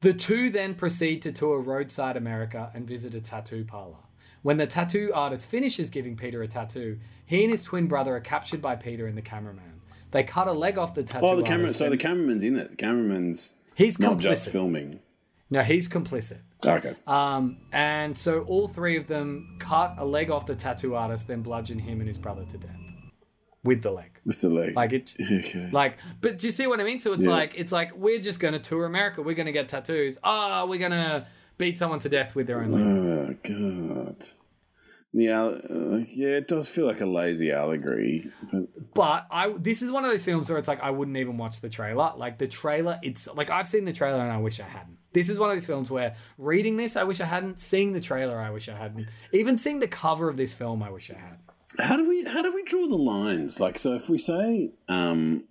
The 0.00 0.12
two 0.12 0.50
then 0.50 0.74
proceed 0.74 1.22
to 1.22 1.32
tour 1.32 1.60
roadside 1.60 2.16
America 2.16 2.70
and 2.74 2.86
visit 2.86 3.14
a 3.14 3.20
tattoo 3.20 3.64
parlor. 3.64 3.96
When 4.42 4.56
the 4.58 4.66
tattoo 4.66 5.12
artist 5.14 5.48
finishes 5.48 5.88
giving 5.88 6.16
Peter 6.16 6.42
a 6.42 6.48
tattoo, 6.48 6.98
he 7.24 7.42
and 7.42 7.50
his 7.50 7.62
twin 7.62 7.86
brother 7.86 8.14
are 8.16 8.20
captured 8.20 8.60
by 8.60 8.76
Peter 8.76 9.06
and 9.06 9.16
the 9.16 9.22
cameraman. 9.22 9.80
They 10.10 10.24
cut 10.24 10.46
a 10.48 10.52
leg 10.52 10.76
off 10.76 10.94
the 10.94 11.04
tattoo 11.04 11.26
Oh, 11.26 11.36
the 11.36 11.42
camera. 11.42 11.62
artist. 11.62 11.78
So 11.78 11.88
the 11.88 11.96
cameraman's 11.96 12.42
in 12.42 12.56
it. 12.56 12.70
The 12.72 12.76
cameraman's 12.76 13.54
he's 13.76 13.98
not 13.98 14.18
just 14.18 14.48
complicit. 14.48 14.52
filming. 14.52 15.00
No, 15.48 15.62
he's 15.62 15.88
complicit. 15.88 16.40
Okay. 16.66 16.94
Um, 17.06 17.56
and 17.72 18.16
so 18.18 18.40
all 18.42 18.66
three 18.68 18.96
of 18.98 19.06
them 19.06 19.56
cut 19.60 19.94
a 19.96 20.04
leg 20.04 20.28
off 20.30 20.44
the 20.44 20.56
tattoo 20.56 20.96
artist, 20.96 21.28
then 21.28 21.40
bludgeon 21.40 21.78
him 21.78 22.00
and 22.00 22.08
his 22.08 22.18
brother 22.18 22.44
to 22.44 22.58
death 22.58 22.76
with 23.64 23.82
the 23.82 23.90
leg. 23.90 24.20
With 24.24 24.40
the 24.40 24.50
leg. 24.50 24.76
Like 24.76 24.92
it, 24.92 25.14
okay. 25.20 25.68
like. 25.72 25.98
But 26.20 26.38
do 26.38 26.46
you 26.46 26.52
see 26.52 26.66
what 26.66 26.80
I 26.80 26.84
mean? 26.84 27.00
So 27.00 27.12
it's 27.12 27.26
Yeah. 27.26 27.32
like 27.32 27.54
it's 27.56 27.72
like 27.72 27.94
we're 27.96 28.20
just 28.20 28.38
going 28.40 28.52
to 28.54 28.60
tour 28.60 28.84
America. 28.84 29.22
We're 29.22 29.34
going 29.34 29.46
to 29.46 29.52
get 29.52 29.68
tattoos. 29.68 30.18
Ah, 30.22 30.64
we're 30.66 30.78
going 30.78 30.92
to 30.92 31.26
beat 31.58 31.78
someone 31.78 31.98
to 32.00 32.08
death 32.08 32.34
with 32.34 32.46
their 32.46 32.60
own 32.60 32.70
leg. 32.72 33.38
Oh 33.50 34.06
god. 34.12 34.16
Yeah, 35.16 35.44
uh, 35.44 36.02
yeah, 36.12 36.30
it 36.38 36.48
does 36.48 36.68
feel 36.68 36.86
like 36.86 37.00
a 37.00 37.06
lazy 37.06 37.52
allegory. 37.52 38.32
But 38.52 38.94
But 38.94 39.26
I 39.30 39.52
this 39.56 39.80
is 39.80 39.92
one 39.92 40.04
of 40.04 40.10
those 40.10 40.24
films 40.24 40.50
where 40.50 40.58
it's 40.58 40.66
like 40.66 40.82
I 40.82 40.90
wouldn't 40.90 41.16
even 41.16 41.36
watch 41.38 41.60
the 41.60 41.68
trailer. 41.68 42.12
Like 42.16 42.38
the 42.38 42.48
trailer, 42.48 42.98
it's 43.00 43.28
like 43.32 43.48
I've 43.48 43.68
seen 43.68 43.84
the 43.84 43.92
trailer 43.92 44.18
and 44.20 44.32
I 44.32 44.38
wish 44.38 44.58
I 44.58 44.64
hadn't. 44.64 44.98
This 45.12 45.28
is 45.28 45.38
one 45.38 45.50
of 45.50 45.54
these 45.56 45.66
films 45.66 45.88
where 45.88 46.16
reading 46.36 46.76
this, 46.76 46.96
I 46.96 47.04
wish 47.04 47.20
I 47.20 47.26
hadn't. 47.26 47.60
Seeing 47.60 47.92
the 47.92 48.00
trailer, 48.00 48.36
I 48.40 48.50
wish 48.50 48.68
I 48.68 48.74
hadn't. 48.74 49.06
Even 49.32 49.56
seeing 49.56 49.78
the 49.78 49.86
cover 49.86 50.28
of 50.28 50.36
this 50.36 50.52
film, 50.52 50.82
I 50.82 50.90
wish 50.90 51.08
I 51.12 51.14
had. 51.14 51.38
How 51.78 51.96
do 51.96 52.08
we 52.08 52.24
how 52.24 52.42
do 52.42 52.54
we 52.54 52.62
draw 52.64 52.86
the 52.86 52.96
lines? 52.96 53.60
Like, 53.60 53.78
so 53.78 53.94
if 53.94 54.08
we 54.08 54.18
say 54.18 54.72
um, 54.88 55.44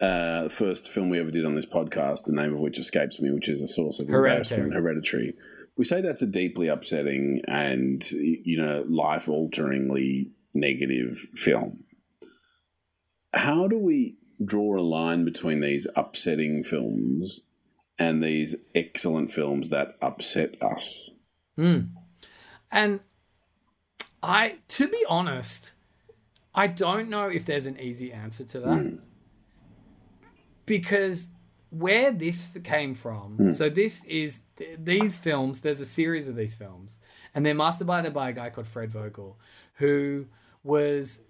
uh, 0.00 0.44
the 0.44 0.50
first 0.50 0.88
film 0.88 1.08
we 1.08 1.20
ever 1.20 1.30
did 1.30 1.44
on 1.44 1.54
this 1.54 1.66
podcast, 1.66 2.24
the 2.24 2.32
name 2.32 2.52
of 2.52 2.60
which 2.60 2.78
escapes 2.78 3.20
me, 3.20 3.30
which 3.30 3.48
is 3.48 3.62
a 3.62 3.68
source 3.68 4.00
of 4.00 4.08
Hereditary. 4.08 4.62
embarrassment, 4.62 4.74
Hereditary. 4.74 5.34
We 5.76 5.84
say 5.84 6.00
that's 6.00 6.22
a 6.22 6.26
deeply 6.26 6.68
upsetting 6.68 7.42
and 7.46 8.02
you 8.10 8.56
know 8.56 8.84
life 8.88 9.28
alteringly 9.28 10.32
negative 10.54 11.18
film. 11.34 11.84
How 13.32 13.68
do 13.68 13.78
we 13.78 14.16
draw 14.44 14.78
a 14.78 14.82
line 14.82 15.24
between 15.24 15.60
these 15.60 15.86
upsetting 15.96 16.64
films 16.64 17.40
and 17.98 18.22
these 18.22 18.56
excellent 18.74 19.32
films 19.32 19.68
that 19.68 19.96
upset 20.02 20.60
us? 20.60 21.10
And 22.70 23.00
I, 24.22 24.56
to 24.68 24.88
be 24.88 25.04
honest, 25.08 25.72
I 26.54 26.66
don't 26.66 27.08
know 27.08 27.28
if 27.28 27.44
there's 27.44 27.66
an 27.66 27.78
easy 27.80 28.12
answer 28.12 28.44
to 28.44 28.60
that. 28.60 28.78
Hmm. 28.78 28.96
Because 30.66 31.30
where 31.70 32.12
this 32.12 32.50
came 32.62 32.94
from, 32.94 33.36
hmm. 33.36 33.52
so 33.52 33.68
this 33.68 34.04
is 34.04 34.42
th- 34.56 34.78
these 34.82 35.16
films, 35.16 35.60
there's 35.60 35.80
a 35.80 35.86
series 35.86 36.28
of 36.28 36.36
these 36.36 36.54
films, 36.54 37.00
and 37.34 37.44
they're 37.44 37.54
masterminded 37.54 38.12
by 38.12 38.30
a 38.30 38.32
guy 38.32 38.50
called 38.50 38.68
Fred 38.68 38.90
Vogel, 38.90 39.38
who 39.74 40.26
was 40.62 41.22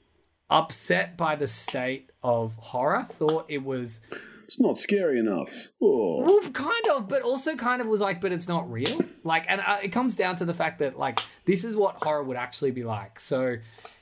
upset 0.51 1.17
by 1.17 1.35
the 1.37 1.47
state 1.47 2.11
of 2.23 2.55
horror, 2.57 3.07
thought 3.09 3.47
it 3.49 3.63
was 3.65 4.03
It's 4.53 4.61
not 4.61 4.79
scary 4.79 5.19
enough. 5.19 5.73
Oh. 5.81 6.21
well, 6.21 6.41
kind 6.51 6.87
of, 6.93 7.09
but 7.09 7.23
also 7.23 7.57
kind 7.57 7.81
of 7.81 7.89
was 7.89 8.03
like, 8.03 8.21
but 8.21 8.33
it's 8.33 8.49
not 8.49 8.71
real. 8.71 9.01
Like, 9.25 9.47
and 9.49 9.63
uh, 9.63 9.79
it 9.83 9.93
comes 9.93 10.15
down 10.15 10.37
to 10.37 10.45
the 10.45 10.53
fact 10.53 10.81
that 10.81 10.99
like 10.99 11.21
this 11.47 11.65
is 11.65 11.75
what 11.75 11.97
horror 12.03 12.23
would 12.23 12.37
actually 12.37 12.73
be 12.73 12.85
like. 12.85 13.19
So 13.19 13.57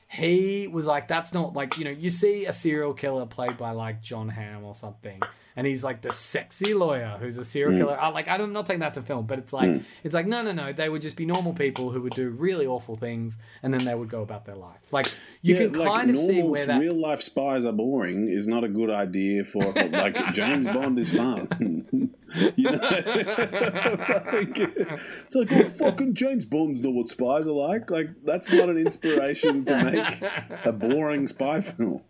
he 0.09 0.67
was 0.67 0.87
like, 0.87 1.07
that's 1.07 1.33
not 1.33 1.53
like 1.53 1.77
you 1.77 1.85
know, 1.85 1.91
you 1.91 2.09
see 2.09 2.47
a 2.47 2.51
serial 2.51 2.93
killer 2.93 3.25
played 3.25 3.57
by 3.57 3.71
like 3.71 4.01
John 4.01 4.27
Hamm 4.27 4.65
or 4.65 4.75
something, 4.75 5.21
and 5.55 5.67
he's 5.67 5.83
like 5.83 6.01
the 6.01 6.11
sexy 6.11 6.73
lawyer 6.73 7.17
who's 7.19 7.37
a 7.37 7.43
serial 7.43 7.73
mm. 7.73 7.77
killer. 7.77 7.99
I, 7.99 8.07
like, 8.09 8.27
I'm 8.27 8.53
not 8.53 8.67
saying 8.67 8.79
that's 8.79 8.97
a 8.97 9.01
film, 9.01 9.25
but 9.25 9.39
it's 9.39 9.53
like 9.53 9.69
mm. 9.69 9.83
it's 10.03 10.13
like 10.13 10.25
no, 10.27 10.41
no, 10.41 10.51
no. 10.51 10.73
They 10.73 10.89
would 10.89 11.01
just 11.01 11.15
be 11.15 11.25
normal 11.25 11.53
people 11.53 11.91
who 11.91 12.01
would 12.01 12.13
do 12.13 12.29
really 12.29 12.65
awful 12.65 12.95
things, 12.95 13.39
and 13.63 13.73
then 13.73 13.85
they 13.85 13.95
would 13.95 14.09
go 14.09 14.21
about 14.21 14.45
their 14.45 14.55
life. 14.55 14.91
Like 14.91 15.11
you 15.41 15.55
Yeah, 15.55 15.67
can 15.67 15.73
kind 15.73 16.09
of 16.09 16.17
see 16.17 16.35
normal 16.35 16.51
where 16.51 16.65
that. 16.65 16.79
real 16.79 16.99
life 16.99 17.21
spies 17.21 17.65
are 17.65 17.73
boring 17.73 18.29
is 18.29 18.47
not 18.47 18.63
a 18.63 18.69
good 18.69 18.89
idea 18.89 19.43
for 19.43 19.61
like 19.63 20.15
James 20.33 20.65
Bond 20.65 20.99
is 20.99 21.15
fun. 21.15 22.11
you 22.55 22.71
know? 22.71 22.79
Like, 24.31 24.57
it's 24.57 25.35
like 25.35 25.51
oh 25.51 25.63
fucking 25.65 26.13
James 26.13 26.45
Bonds 26.45 26.79
know 26.79 26.91
what 26.91 27.09
spies 27.09 27.47
are 27.47 27.51
like. 27.51 27.89
Like 27.91 28.09
that's 28.23 28.51
not 28.51 28.69
an 28.69 28.77
inspiration 28.77 29.65
to 29.65 29.83
make 29.83 30.65
a 30.65 30.71
boring 30.71 31.27
spy 31.27 31.61
film. 31.61 32.01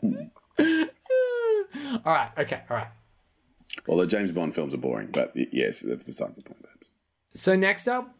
all 0.59 2.13
right, 2.13 2.31
okay, 2.37 2.61
all 2.69 2.77
right. 2.77 2.87
Well, 3.87 3.97
the 3.97 4.07
James 4.07 4.31
Bond 4.31 4.53
films 4.55 4.73
are 4.73 4.77
boring, 4.77 5.09
but 5.11 5.31
yes, 5.35 5.81
that's 5.81 6.03
besides 6.03 6.37
the 6.37 6.43
point. 6.43 6.61
Babs. 6.61 6.91
So 7.35 7.55
next 7.55 7.87
up, 7.87 8.15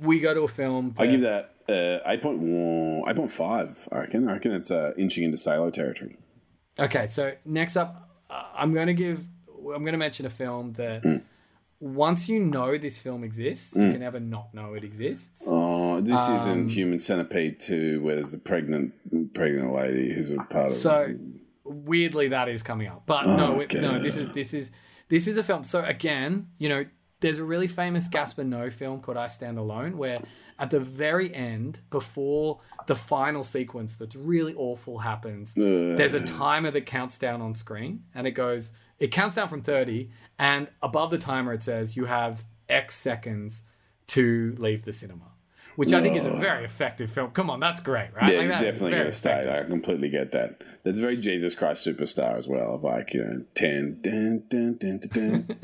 we 0.00 0.20
go 0.20 0.34
to 0.34 0.42
a 0.42 0.48
film. 0.48 0.94
I 0.98 1.06
give 1.06 1.20
that 1.22 1.54
uh, 1.68 2.08
8.1, 2.08 3.04
8.5, 3.04 3.76
I 3.92 3.98
reckon. 3.98 4.28
I 4.28 4.32
reckon 4.32 4.52
it's 4.52 4.70
uh, 4.70 4.92
inching 4.96 5.24
into 5.24 5.36
Salo 5.36 5.70
territory. 5.70 6.16
Okay, 6.78 7.06
so 7.06 7.32
next 7.44 7.76
up, 7.76 8.10
uh, 8.30 8.42
I'm 8.56 8.72
going 8.72 8.86
to 8.86 8.94
give. 8.94 9.20
I'm 9.48 9.82
going 9.82 9.92
to 9.92 9.98
mention 9.98 10.24
a 10.26 10.30
film 10.30 10.72
that 10.74 11.02
Hmm. 11.02 11.16
once 11.80 12.28
you 12.28 12.40
know 12.40 12.78
this 12.78 12.98
film 12.98 13.22
exists, 13.24 13.76
you 13.76 13.90
can 13.90 14.00
never 14.00 14.18
not 14.20 14.54
know 14.54 14.74
it 14.74 14.84
exists. 14.84 15.44
Oh, 15.46 16.00
this 16.00 16.28
Um, 16.28 16.36
isn't 16.36 16.68
Human 16.70 16.98
Centipede 17.00 17.60
2, 17.60 18.00
where 18.02 18.14
there's 18.14 18.30
the 18.30 18.38
pregnant 18.38 19.34
pregnant 19.34 19.72
lady 19.74 20.12
who's 20.12 20.30
a 20.30 20.36
part 20.36 20.68
of 20.68 20.72
So 20.72 21.14
weirdly, 21.64 22.28
that 22.28 22.48
is 22.48 22.62
coming 22.62 22.86
up, 22.88 23.02
but 23.06 23.26
no, 23.26 23.60
it, 23.60 23.74
no. 23.74 24.00
This 24.00 24.16
is 24.16 24.32
this 24.32 24.54
is 24.54 24.70
this 25.08 25.26
is 25.26 25.38
a 25.38 25.42
film. 25.42 25.64
So 25.64 25.82
again, 25.84 26.48
you 26.58 26.68
know, 26.68 26.84
there's 27.20 27.38
a 27.38 27.44
really 27.44 27.66
famous 27.66 28.06
Gaspar 28.08 28.44
Noé 28.44 28.72
film 28.72 29.00
called 29.00 29.16
I 29.16 29.26
Stand 29.26 29.58
Alone, 29.58 29.98
where 29.98 30.20
at 30.58 30.70
the 30.70 30.80
very 30.80 31.34
end, 31.34 31.80
before 31.90 32.60
the 32.86 32.94
final 32.94 33.44
sequence 33.44 33.96
that's 33.96 34.14
really 34.16 34.54
awful 34.56 34.98
happens, 34.98 35.54
there's 35.54 36.14
a 36.14 36.20
timer 36.24 36.70
that 36.70 36.86
counts 36.86 37.18
down 37.18 37.40
on 37.40 37.54
screen, 37.54 38.04
and 38.14 38.26
it 38.26 38.32
goes, 38.32 38.72
it 38.98 39.10
counts 39.10 39.36
down 39.36 39.48
from 39.48 39.62
30, 39.62 40.10
and 40.38 40.68
above 40.82 41.10
the 41.10 41.18
timer 41.18 41.52
it 41.52 41.62
says 41.62 41.96
you 41.96 42.04
have 42.06 42.44
X 42.68 42.94
seconds 42.96 43.64
to 44.08 44.54
leave 44.58 44.84
the 44.84 44.92
cinema. 44.92 45.32
Which 45.78 45.92
I 45.92 46.02
think 46.02 46.16
is 46.16 46.26
a 46.26 46.32
very 46.32 46.64
effective 46.64 47.08
film. 47.08 47.30
Come 47.30 47.50
on, 47.50 47.60
that's 47.60 47.80
great, 47.80 48.10
right? 48.12 48.32
Yeah, 48.32 48.40
Like, 48.40 48.48
that 48.48 48.60
definitely 48.62 48.90
going 48.90 49.04
to 49.04 49.12
stay. 49.12 49.48
I 49.48 49.62
completely 49.62 50.08
get 50.08 50.32
that. 50.32 50.60
There's 50.82 50.98
very 50.98 51.16
Jesus 51.16 51.54
Christ 51.54 51.86
Superstar 51.86 52.36
as 52.36 52.48
well. 52.48 52.74
Of 52.74 52.82
like, 52.82 53.14
you 53.14 53.22
know, 53.22 53.44
10, 53.54 53.98
dun, 54.00 54.42
dun, 54.48 54.76
dun, 54.76 54.98
dun, 54.98 55.46
dun, 55.46 55.56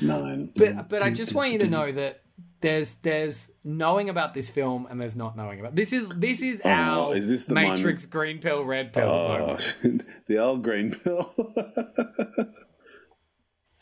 9. 0.00 0.52
but 0.54 0.88
but 0.88 1.02
I 1.02 1.10
just 1.10 1.34
want 1.34 1.50
you 1.50 1.58
to 1.58 1.66
know 1.66 1.90
that 1.90 2.22
there's 2.60 2.94
there's 3.02 3.50
knowing 3.64 4.08
about 4.08 4.32
this 4.32 4.48
film 4.48 4.86
and 4.88 5.00
there's 5.00 5.16
not 5.16 5.36
knowing 5.36 5.58
about 5.58 5.74
this 5.74 5.92
is 5.92 6.06
this 6.14 6.40
is 6.40 6.62
oh, 6.64 6.68
our 6.70 7.08
Oh, 7.08 7.12
is 7.12 7.26
this 7.26 7.44
the 7.46 7.54
Matrix 7.54 8.06
green 8.06 8.38
pill 8.38 8.62
red 8.64 8.92
pill 8.92 9.08
Oh, 9.08 9.56
moment. 9.82 10.04
the 10.28 10.38
old 10.38 10.62
green 10.62 10.92
pill. 10.94 11.34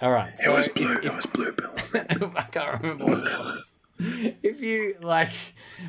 All 0.01 0.11
right, 0.11 0.39
so 0.39 0.57
if- 0.57 0.75
blue. 0.75 0.97
It 1.03 1.15
was 1.15 1.27
blue 1.27 1.53
pill. 1.53 1.75
I 2.35 2.43
can't 2.51 2.83
remember 2.83 3.05
what 3.05 3.19
it 3.19 3.39
was. 3.41 3.73
If 4.43 4.61
you 4.61 4.97
like, 5.03 5.33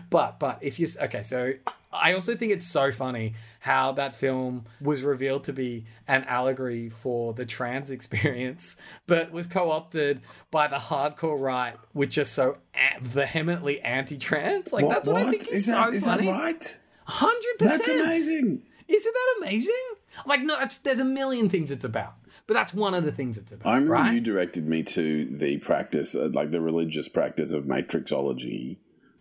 but 0.09 0.39
but 0.39 0.59
if 0.61 0.79
you 0.79 0.87
okay, 1.01 1.23
so 1.23 1.53
I 1.91 2.13
also 2.13 2.35
think 2.35 2.51
it's 2.51 2.67
so 2.67 2.91
funny 2.91 3.35
how 3.59 3.91
that 3.93 4.15
film 4.15 4.65
was 4.79 5.01
revealed 5.01 5.43
to 5.45 5.53
be 5.53 5.85
an 6.07 6.23
allegory 6.25 6.89
for 6.89 7.33
the 7.33 7.45
trans 7.45 7.91
experience, 7.97 8.75
but 9.07 9.31
was 9.31 9.47
co-opted 9.47 10.21
by 10.51 10.67
the 10.67 10.77
hardcore 10.77 11.39
right, 11.39 11.75
which 11.93 12.17
are 12.17 12.25
so 12.25 12.57
vehemently 13.01 13.81
anti-trans. 13.81 14.71
Like 14.71 14.87
that's 14.87 15.07
what, 15.07 15.25
I 15.25 15.29
think 15.29 15.47
is, 15.51 15.65
so 15.65 15.71
that, 15.71 15.93
is 15.93 16.05
that 16.05 16.19
funny. 16.19 16.29
right? 16.29 16.79
100%. 17.07 17.33
That's 17.59 17.87
amazing. 17.87 18.63
Isn't 18.87 19.13
that 19.13 19.35
amazing? 19.39 19.73
Like, 20.25 20.41
no, 20.41 20.59
it's, 20.59 20.77
there's 20.77 20.99
a 20.99 21.05
million 21.05 21.49
things 21.49 21.71
it's 21.71 21.85
about, 21.85 22.15
but 22.47 22.53
that's 22.53 22.73
one 22.73 22.93
of 22.93 23.03
the 23.03 23.11
things 23.11 23.37
it's 23.37 23.51
about. 23.51 23.69
I 23.69 23.75
remember 23.75 23.93
right? 23.93 24.13
you 24.13 24.21
directed 24.21 24.67
me 24.67 24.81
to 24.83 25.27
the 25.29 25.57
practice, 25.57 26.15
uh, 26.15 26.29
like 26.33 26.51
the 26.51 26.61
religious 26.61 27.09
practice 27.09 27.51
of 27.51 27.65
matrixology. 27.65 28.77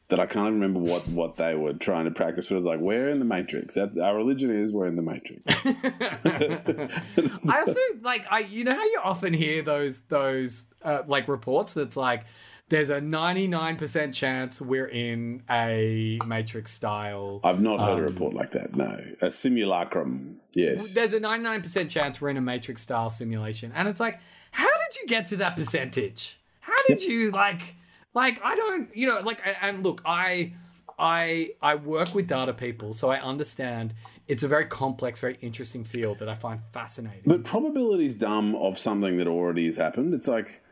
That 0.08 0.20
I 0.20 0.26
can't 0.26 0.52
remember 0.52 0.78
what, 0.78 1.08
what 1.08 1.34
they 1.34 1.56
were 1.56 1.72
trying 1.72 2.04
to 2.04 2.12
practice, 2.12 2.46
but 2.46 2.52
it 2.52 2.58
was 2.58 2.64
like, 2.64 2.78
we're 2.78 3.08
in 3.08 3.18
the 3.18 3.24
matrix. 3.24 3.74
That 3.74 3.98
our 3.98 4.14
religion 4.14 4.52
is 4.52 4.70
we're 4.70 4.86
in 4.86 4.94
the 4.94 5.02
matrix. 5.02 5.42
I 7.50 7.58
also 7.58 7.80
like 8.02 8.24
I 8.30 8.38
you 8.38 8.62
know 8.62 8.74
how 8.74 8.84
you 8.84 9.00
often 9.02 9.34
hear 9.34 9.62
those 9.62 10.02
those 10.02 10.68
uh, 10.82 11.02
like 11.08 11.26
reports 11.26 11.74
that's 11.74 11.96
like 11.96 12.24
there's 12.68 12.90
a 12.90 13.00
99% 13.00 14.12
chance 14.12 14.60
we're 14.60 14.88
in 14.88 15.42
a 15.48 16.18
matrix 16.26 16.72
style 16.72 17.40
I've 17.44 17.60
not 17.60 17.80
heard 17.80 17.98
a 17.98 18.06
Um, 18.06 18.12
report 18.12 18.34
like 18.34 18.52
that. 18.52 18.74
No, 18.74 18.98
a 19.20 19.30
simulacrum. 19.30 20.40
Yes, 20.52 20.94
there's 20.94 21.12
a 21.12 21.20
99% 21.20 21.88
chance 21.90 22.20
we're 22.20 22.30
in 22.30 22.36
a 22.36 22.40
matrix 22.40 22.82
style 22.82 23.10
simulation 23.10 23.72
and 23.74 23.88
it's 23.88 24.00
like 24.00 24.18
how 24.50 24.64
did 24.66 24.96
you 25.00 25.06
get 25.06 25.26
to 25.26 25.36
that 25.36 25.54
percentage 25.56 26.38
how 26.60 26.72
did 26.88 27.02
you 27.02 27.30
like 27.30 27.74
like 28.14 28.40
i 28.42 28.54
don't 28.56 28.88
you 28.96 29.06
know 29.06 29.20
like 29.20 29.40
and 29.60 29.82
look 29.84 30.00
i 30.06 30.52
i 30.98 31.50
i 31.60 31.74
work 31.74 32.14
with 32.14 32.26
data 32.26 32.54
people 32.54 32.94
so 32.94 33.10
i 33.10 33.20
understand 33.20 33.92
it's 34.28 34.42
a 34.42 34.48
very 34.48 34.64
complex 34.64 35.20
very 35.20 35.36
interesting 35.42 35.84
field 35.84 36.18
that 36.20 36.28
i 36.28 36.34
find 36.34 36.60
fascinating 36.72 37.20
but 37.26 37.44
probability 37.44 38.06
is 38.06 38.16
dumb 38.16 38.54
of 38.56 38.78
something 38.78 39.18
that 39.18 39.26
already 39.26 39.66
has 39.66 39.76
happened. 39.76 40.14
It's 40.14 40.28
like 40.28 40.62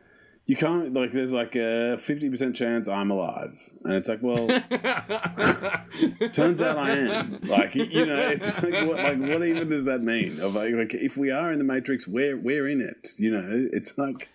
you 0.45 0.55
can't 0.55 0.93
like. 0.93 1.11
There's 1.11 1.31
like 1.31 1.55
a 1.55 1.97
fifty 1.97 2.29
percent 2.29 2.55
chance 2.55 2.87
I'm 2.87 3.09
alive, 3.09 3.57
and 3.83 3.93
it's 3.93 4.07
like, 4.07 4.19
well, 4.21 4.47
turns 6.31 6.61
out 6.61 6.77
I 6.77 6.91
am. 6.91 7.39
Like 7.43 7.73
you 7.73 8.05
know, 8.05 8.29
it's 8.29 8.47
like 8.47 8.87
what, 8.87 8.97
like 8.97 9.19
what 9.19 9.43
even 9.43 9.69
does 9.69 9.85
that 9.85 10.01
mean? 10.01 10.39
Of 10.39 10.53
like, 10.55 10.73
like 10.73 10.93
if 10.93 11.17
we 11.17 11.31
are 11.31 11.51
in 11.51 11.57
the 11.57 11.65
matrix, 11.65 12.07
we're 12.07 12.37
we're 12.37 12.67
in 12.67 12.81
it. 12.81 13.09
You 13.17 13.31
know, 13.31 13.67
it's 13.73 13.97
like 13.97 14.29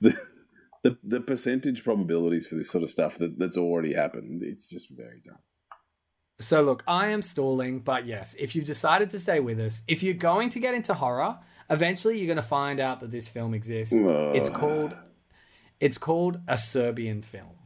the 0.00 0.18
the, 0.82 0.98
the 1.02 1.20
percentage 1.20 1.82
probabilities 1.82 2.46
for 2.46 2.54
this 2.54 2.70
sort 2.70 2.84
of 2.84 2.90
stuff 2.90 3.18
that, 3.18 3.38
that's 3.38 3.56
already 3.56 3.94
happened. 3.94 4.42
It's 4.42 4.68
just 4.68 4.90
very 4.90 5.22
dumb. 5.24 5.38
So 6.38 6.62
look, 6.62 6.84
I 6.86 7.08
am 7.08 7.22
stalling, 7.22 7.80
but 7.80 8.06
yes, 8.06 8.36
if 8.38 8.54
you've 8.54 8.66
decided 8.66 9.08
to 9.10 9.18
stay 9.18 9.40
with 9.40 9.58
us, 9.58 9.82
if 9.88 10.02
you're 10.02 10.14
going 10.14 10.50
to 10.50 10.60
get 10.60 10.74
into 10.74 10.92
horror, 10.92 11.38
eventually 11.70 12.18
you're 12.18 12.26
going 12.26 12.36
to 12.36 12.42
find 12.42 12.78
out 12.78 13.00
that 13.00 13.10
this 13.10 13.26
film 13.26 13.54
exists. 13.54 13.94
It's 13.96 14.50
called 14.50 14.94
it's 15.80 15.98
called 15.98 16.40
a 16.48 16.58
Serbian 16.58 17.22
film. 17.22 17.56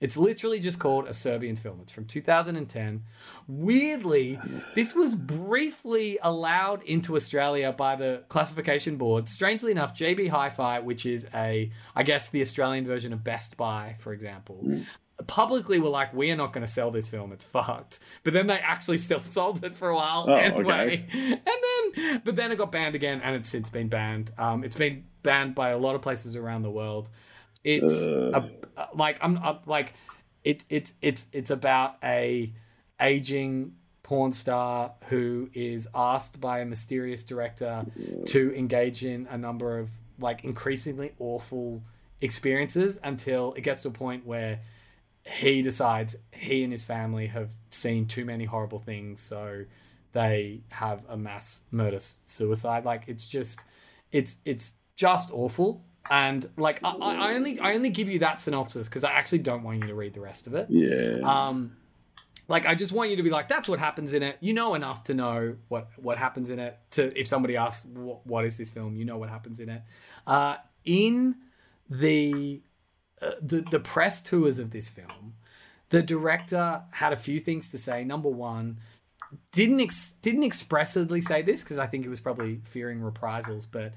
It's 0.00 0.16
literally 0.16 0.60
just 0.60 0.78
called 0.78 1.08
a 1.08 1.14
Serbian 1.14 1.56
film. 1.56 1.80
It's 1.82 1.90
from 1.90 2.04
2010. 2.04 3.02
Weirdly, 3.48 4.38
this 4.76 4.94
was 4.94 5.14
briefly 5.14 6.18
allowed 6.22 6.84
into 6.84 7.16
Australia 7.16 7.72
by 7.72 7.96
the 7.96 8.22
classification 8.28 8.96
board. 8.96 9.28
Strangely 9.28 9.72
enough, 9.72 9.94
JB 9.94 10.28
Hi-Fi, 10.28 10.80
which 10.80 11.04
is 11.04 11.26
a 11.34 11.72
I 11.96 12.02
guess 12.04 12.28
the 12.28 12.40
Australian 12.40 12.86
version 12.86 13.12
of 13.12 13.24
Best 13.24 13.56
Buy, 13.56 13.96
for 13.98 14.12
example, 14.12 14.82
publicly 15.26 15.80
were 15.80 15.88
like, 15.88 16.14
"We 16.14 16.30
are 16.30 16.36
not 16.36 16.52
going 16.52 16.64
to 16.64 16.70
sell 16.70 16.92
this 16.92 17.08
film. 17.08 17.32
It's 17.32 17.44
fucked." 17.44 17.98
But 18.22 18.34
then 18.34 18.46
they 18.46 18.58
actually 18.58 18.98
still 18.98 19.18
sold 19.22 19.64
it 19.64 19.74
for 19.74 19.88
a 19.88 19.96
while 19.96 20.26
Oh, 20.28 20.34
anyway. 20.34 21.06
And 21.12 21.40
then, 21.44 22.22
but 22.24 22.36
then 22.36 22.52
it 22.52 22.56
got 22.56 22.70
banned 22.70 22.94
again, 22.94 23.20
and 23.20 23.34
it's 23.34 23.48
since 23.50 23.68
been 23.68 23.88
banned. 23.88 24.30
Um, 24.38 24.62
it's 24.62 24.76
been 24.76 25.06
banned 25.24 25.56
by 25.56 25.70
a 25.70 25.78
lot 25.78 25.96
of 25.96 26.02
places 26.02 26.36
around 26.36 26.62
the 26.62 26.70
world. 26.70 27.10
It's 27.64 28.04
a, 28.06 28.44
a- 28.76 28.88
like 28.94 29.18
I'm 29.20 29.38
uh, 29.38 29.56
like 29.66 29.94
it's 30.44 30.64
it's 30.68 30.94
it's 31.02 31.26
it's 31.32 31.50
about 31.50 31.96
a 32.02 32.52
aging 33.00 33.74
porn 34.02 34.32
star 34.32 34.92
who 35.08 35.50
is 35.52 35.88
asked 35.94 36.40
by 36.40 36.60
a 36.60 36.64
mysterious 36.64 37.24
director 37.24 37.84
to 38.26 38.54
engage 38.56 39.04
in 39.04 39.26
a 39.30 39.36
number 39.36 39.78
of 39.78 39.90
like 40.18 40.44
increasingly 40.44 41.12
awful 41.18 41.82
experiences 42.20 42.98
until 43.04 43.52
it 43.54 43.60
gets 43.60 43.82
to 43.82 43.88
a 43.88 43.92
point 43.92 44.26
where 44.26 44.58
he 45.24 45.60
decides 45.62 46.16
he 46.32 46.62
and 46.62 46.72
his 46.72 46.84
family 46.84 47.26
have 47.26 47.50
seen 47.70 48.06
too 48.06 48.24
many 48.24 48.44
horrible 48.46 48.78
things 48.80 49.20
so 49.20 49.64
they 50.12 50.60
have 50.70 51.02
a 51.08 51.16
mass 51.16 51.64
murder 51.70 51.98
suicide. 52.00 52.84
Like 52.86 53.04
it's 53.08 53.26
just 53.26 53.62
it's 54.10 54.38
it's 54.46 54.72
just 54.96 55.30
awful 55.32 55.84
and 56.10 56.46
like 56.56 56.80
I, 56.82 56.90
I 56.90 57.34
only 57.34 57.58
i 57.60 57.74
only 57.74 57.90
give 57.90 58.08
you 58.08 58.20
that 58.20 58.40
synopsis 58.40 58.88
because 58.88 59.04
i 59.04 59.12
actually 59.12 59.40
don't 59.40 59.62
want 59.62 59.82
you 59.82 59.88
to 59.88 59.94
read 59.94 60.14
the 60.14 60.20
rest 60.20 60.46
of 60.46 60.54
it. 60.54 60.66
Yeah. 60.70 61.18
um 61.24 61.76
like 62.48 62.66
i 62.66 62.74
just 62.74 62.92
want 62.92 63.10
you 63.10 63.16
to 63.16 63.22
be 63.22 63.30
like 63.30 63.48
that's 63.48 63.68
what 63.68 63.78
happens 63.78 64.14
in 64.14 64.22
it. 64.22 64.36
You 64.40 64.54
know 64.54 64.74
enough 64.74 65.04
to 65.04 65.14
know 65.14 65.56
what 65.68 65.88
what 65.96 66.16
happens 66.16 66.50
in 66.50 66.58
it 66.58 66.78
to 66.92 67.18
if 67.18 67.26
somebody 67.26 67.56
asks 67.56 67.86
what, 67.86 68.26
what 68.26 68.44
is 68.44 68.56
this 68.56 68.70
film? 68.70 68.96
You 68.96 69.04
know 69.04 69.18
what 69.18 69.28
happens 69.28 69.60
in 69.60 69.68
it. 69.68 69.82
Uh 70.26 70.56
in 70.84 71.36
the 71.90 72.62
uh, 73.20 73.32
the 73.42 73.60
the 73.70 73.80
press 73.80 74.22
tours 74.22 74.58
of 74.58 74.70
this 74.70 74.88
film 74.88 75.34
the 75.90 76.02
director 76.02 76.82
had 76.90 77.14
a 77.14 77.16
few 77.16 77.40
things 77.40 77.70
to 77.70 77.78
say. 77.78 78.04
Number 78.04 78.28
one 78.28 78.78
didn't 79.52 79.80
ex- 79.80 80.14
didn't 80.22 80.44
expressly 80.44 81.20
say 81.20 81.42
this 81.42 81.62
because 81.62 81.78
i 81.78 81.86
think 81.86 82.04
he 82.04 82.08
was 82.08 82.20
probably 82.20 82.60
fearing 82.64 83.02
reprisals 83.02 83.66
but 83.66 83.92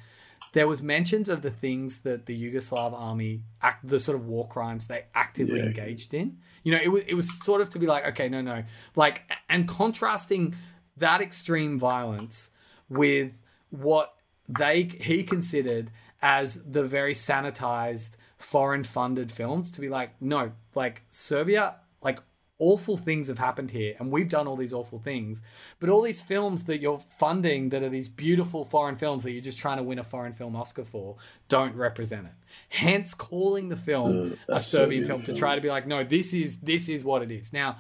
there 0.53 0.67
was 0.67 0.81
mentions 0.81 1.29
of 1.29 1.41
the 1.41 1.51
things 1.51 2.00
that 2.00 2.25
the 2.25 2.36
Yugoslav 2.38 2.93
army 2.93 3.41
act 3.62 3.88
the 3.88 4.00
sort 4.00 4.17
of 4.17 4.27
war 4.27 4.48
crimes 4.48 4.88
they 4.88 5.05
actively 5.15 5.60
Yeah. 5.60 5.65
engaged 5.67 6.13
in. 6.13 6.38
You 6.63 6.74
know, 6.74 6.79
it 6.84 6.89
was 6.89 7.03
it 7.08 7.13
was 7.13 7.43
sort 7.43 7.62
of 7.62 7.70
to 7.72 7.79
be 7.79 7.88
like, 7.88 8.05
okay, 8.10 8.27
no, 8.29 8.41
no, 8.41 8.63
like, 8.96 9.24
and 9.50 9.67
contrasting 9.67 10.55
that 10.98 11.22
extreme 11.22 11.79
violence 11.79 12.51
with 12.89 13.31
what 13.70 14.13
they 14.50 14.84
he 14.84 15.24
considered 15.24 15.89
as 16.22 16.62
the 16.63 16.84
very 16.84 17.13
sanitized 17.13 18.17
foreign 18.38 18.84
funded 18.84 19.31
films 19.31 19.72
to 19.72 19.81
be 19.81 19.88
like, 19.89 20.12
no, 20.22 20.51
like 20.75 21.03
Serbia, 21.10 21.75
like 22.03 22.20
awful 22.62 22.96
things 22.96 23.27
have 23.27 23.39
happened 23.39 23.72
here 23.72 23.96
and 23.98 24.12
we've 24.12 24.30
done 24.30 24.48
all 24.48 24.56
these 24.56 24.72
awful 24.72 25.00
things 25.00 25.41
but 25.80 25.89
all 25.89 26.01
these 26.03 26.22
films 26.22 26.63
that 26.65 26.80
you're 26.80 27.01
funding 27.18 27.70
that 27.70 27.84
are 27.84 27.89
these 27.89 28.08
beautiful 28.08 28.63
foreign 28.63 28.96
films 28.96 29.24
that 29.24 29.32
you're 29.32 29.41
just 29.41 29.58
trying 29.58 29.77
to 29.77 29.84
win 29.84 29.98
a 29.98 30.03
foreign 30.03 30.32
film 30.32 30.56
oscar 30.56 30.86
for 30.86 31.18
don't 31.48 31.75
represent 31.75 32.27
it 32.27 32.34
hence 32.70 33.15
calling 33.15 33.70
the 33.70 33.75
film 33.75 34.38
Uh, 34.48 34.56
a, 34.56 34.60
serbian 34.60 35.03
Serbian 35.03 35.08
film, 35.08 35.24
to 35.24 35.34
try 35.34 35.56
to 35.56 35.62
be 35.62 35.70
like 35.70 35.88
no 35.88 36.03
this 36.03 36.36
is 36.36 36.60
this 36.60 36.88
is 36.88 37.03
what 37.03 37.24
it 37.24 37.32
is 37.32 37.51
now 37.51 37.77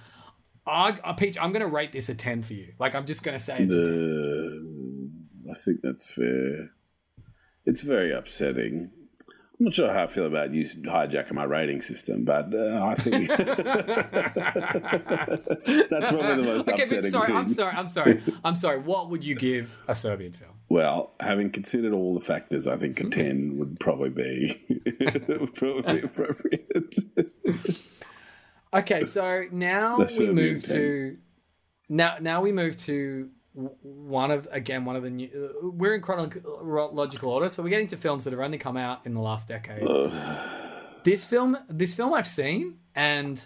I, 0.65 0.91
uh, 1.03 1.13
Peach, 1.13 1.37
I'm 1.41 1.51
going 1.51 1.61
to 1.61 1.67
rate 1.67 1.91
this 1.91 2.07
a 2.09 2.13
10 2.13 2.43
for 2.43 2.53
you. 2.53 2.73
Like, 2.77 2.93
I'm 2.93 3.07
just 3.07 3.23
going 3.23 3.35
to 3.35 3.43
say 3.43 3.57
it's 3.61 3.73
a 3.73 3.83
10. 3.83 3.83
The, 3.83 5.51
I 5.51 5.53
think 5.55 5.81
that's 5.81 6.13
fair. 6.13 6.69
It's 7.65 7.81
very 7.81 8.11
upsetting. 8.11 8.91
I'm 9.61 9.65
not 9.65 9.75
sure 9.75 9.93
how 9.93 10.05
I 10.05 10.07
feel 10.07 10.25
about 10.25 10.55
you 10.55 10.65
hijacking 10.65 11.33
my 11.33 11.43
rating 11.43 11.81
system, 11.81 12.25
but 12.25 12.51
uh, 12.51 12.83
I 12.83 12.95
think 12.95 13.27
that's 13.37 13.45
probably 16.09 16.35
the 16.35 16.41
most 16.43 16.67
okay, 16.67 16.81
upsetting 16.81 17.11
sorry, 17.11 17.27
thing. 17.27 17.35
I'm 17.35 17.47
sorry, 17.47 17.75
I'm 17.75 17.87
sorry, 17.87 18.23
I'm 18.43 18.55
sorry. 18.55 18.79
What 18.79 19.11
would 19.11 19.23
you 19.23 19.35
give 19.35 19.77
a 19.87 19.93
Serbian 19.93 20.31
film? 20.31 20.53
Well, 20.67 21.11
having 21.19 21.51
considered 21.51 21.93
all 21.93 22.15
the 22.15 22.25
factors, 22.25 22.67
I 22.67 22.75
think 22.77 22.99
a 23.01 23.03
ten 23.03 23.59
would 23.59 23.79
probably 23.79 24.09
be 24.09 24.59
would 25.29 25.53
probably 25.53 25.99
be 25.99 26.05
appropriate. 26.07 26.95
Okay, 28.73 29.03
so 29.03 29.45
now 29.51 29.97
we 30.17 30.31
move 30.31 30.65
10. 30.65 30.75
to 30.75 31.17
now. 31.87 32.15
Now 32.19 32.41
we 32.41 32.51
move 32.51 32.77
to 32.77 33.29
one 33.53 34.31
of 34.31 34.47
again 34.51 34.85
one 34.85 34.95
of 34.95 35.03
the 35.03 35.09
new. 35.09 35.27
uh, 35.63 35.67
We're 35.69 35.95
in 35.95 36.01
chronological 36.01 37.31
order, 37.31 37.49
so 37.49 37.61
we're 37.63 37.69
getting 37.69 37.87
to 37.87 37.97
films 37.97 38.23
that 38.23 38.31
have 38.31 38.39
only 38.39 38.57
come 38.57 38.77
out 38.77 39.05
in 39.05 39.13
the 39.13 39.21
last 39.21 39.47
decade. 39.47 39.83
this 41.03 41.25
film, 41.27 41.57
this 41.69 41.93
film 41.93 42.13
I've 42.13 42.27
seen, 42.27 42.77
and 42.95 43.43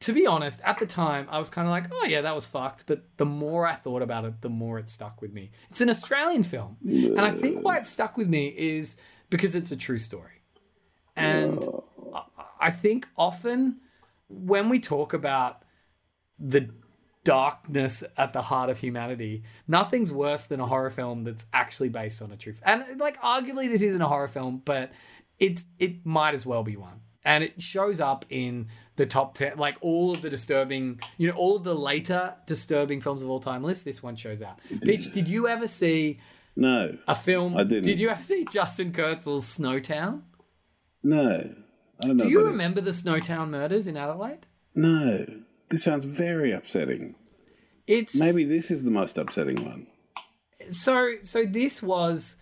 to 0.00 0.12
be 0.12 0.26
honest, 0.26 0.60
at 0.64 0.78
the 0.78 0.86
time 0.86 1.26
I 1.30 1.38
was 1.38 1.50
kind 1.50 1.66
of 1.66 1.70
like, 1.72 1.86
oh 1.92 2.04
yeah, 2.06 2.20
that 2.20 2.34
was 2.34 2.46
fucked. 2.46 2.84
But 2.86 3.02
the 3.16 3.24
more 3.24 3.66
I 3.66 3.74
thought 3.74 4.02
about 4.02 4.24
it, 4.24 4.40
the 4.42 4.48
more 4.48 4.78
it 4.78 4.88
stuck 4.90 5.20
with 5.20 5.32
me. 5.32 5.50
It's 5.70 5.80
an 5.80 5.90
Australian 5.90 6.44
film, 6.44 6.76
and 6.84 7.20
I 7.20 7.30
think 7.32 7.64
why 7.64 7.78
it 7.78 7.86
stuck 7.86 8.16
with 8.16 8.28
me 8.28 8.48
is 8.56 8.96
because 9.30 9.54
it's 9.56 9.72
a 9.72 9.76
true 9.76 9.98
story, 9.98 10.40
and 11.16 11.64
I- 12.14 12.22
I 12.60 12.70
think 12.70 13.06
often 13.16 13.80
when 14.28 14.68
we 14.68 14.78
talk 14.80 15.14
about 15.14 15.62
the 16.38 16.68
darkness 17.28 18.02
at 18.16 18.32
the 18.32 18.40
heart 18.40 18.70
of 18.70 18.78
humanity, 18.78 19.42
nothing's 19.66 20.10
worse 20.10 20.46
than 20.46 20.60
a 20.60 20.66
horror 20.66 20.88
film 20.88 21.24
that's 21.24 21.44
actually 21.52 21.90
based 21.90 22.22
on 22.22 22.32
a 22.32 22.36
truth. 22.38 22.58
And 22.64 22.98
like 22.98 23.20
arguably 23.20 23.68
this 23.68 23.82
isn't 23.82 24.00
a 24.00 24.08
horror 24.08 24.28
film, 24.28 24.62
but 24.64 24.92
it's 25.38 25.66
it 25.78 26.06
might 26.06 26.32
as 26.32 26.46
well 26.46 26.62
be 26.62 26.76
one. 26.76 27.00
And 27.26 27.44
it 27.44 27.60
shows 27.60 28.00
up 28.00 28.24
in 28.30 28.68
the 28.96 29.04
top 29.04 29.34
10 29.34 29.58
like 29.58 29.76
all 29.82 30.14
of 30.14 30.22
the 30.22 30.30
disturbing, 30.30 31.00
you 31.18 31.28
know, 31.28 31.34
all 31.34 31.54
of 31.54 31.64
the 31.64 31.74
later 31.74 32.32
disturbing 32.46 33.02
films 33.02 33.22
of 33.22 33.28
all 33.28 33.40
time 33.40 33.62
list, 33.62 33.84
this 33.84 34.02
one 34.02 34.16
shows 34.16 34.40
out. 34.40 34.58
Peach, 34.80 35.12
did 35.12 35.28
you 35.28 35.48
ever 35.48 35.66
see 35.66 36.20
no, 36.56 36.96
a 37.06 37.14
film 37.14 37.58
I 37.58 37.64
didn't. 37.64 37.84
Did 37.84 38.00
you 38.00 38.08
ever 38.08 38.22
see 38.22 38.46
Justin 38.50 38.92
Kurzel's 38.92 39.44
Snowtown? 39.44 40.22
no, 41.02 41.54
I 42.00 42.06
don't 42.06 42.16
know. 42.16 42.24
Do 42.24 42.30
you 42.30 42.46
is. 42.46 42.52
remember 42.52 42.80
the 42.80 42.90
Snowtown 42.90 43.50
murders 43.50 43.86
in 43.86 43.98
Adelaide? 43.98 44.46
No, 44.74 45.26
this 45.68 45.84
sounds 45.84 46.04
very 46.04 46.52
upsetting. 46.52 47.14
It's 47.86 48.18
Maybe 48.18 48.44
this 48.44 48.70
is 48.70 48.84
the 48.84 48.90
most 48.90 49.16
upsetting 49.18 49.64
one. 49.64 49.86
so 50.70 51.14
so 51.22 51.44
this 51.46 51.82
was 51.82 52.36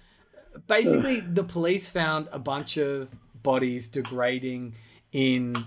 basically 0.66 1.20
the 1.20 1.44
police 1.44 1.88
found 1.88 2.28
a 2.32 2.38
bunch 2.38 2.76
of 2.76 3.08
bodies 3.42 3.88
degrading 3.88 4.74
in 5.12 5.64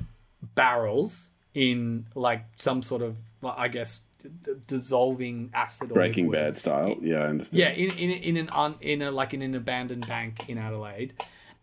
barrels 0.56 1.32
in 1.54 2.06
like 2.16 2.44
some 2.56 2.82
sort 2.84 3.02
of 3.02 3.16
i 3.44 3.68
guess 3.68 4.02
d- 4.22 4.52
dissolving 4.68 5.50
acid 5.54 5.90
Breaking 5.90 6.26
liquid. 6.26 6.40
Bad 6.46 6.58
style. 6.58 6.96
Yeah, 7.02 7.20
I 7.20 7.28
understand. 7.28 7.60
yeah 7.60 7.70
in 7.72 7.92
in, 7.98 8.10
in 8.12 8.38
an 8.38 8.50
un, 8.52 8.76
in 8.82 9.02
a 9.02 9.12
like 9.12 9.34
in 9.34 9.42
an 9.42 9.56
abandoned 9.56 10.06
bank 10.08 10.44
in 10.50 10.58
adelaide 10.58 11.14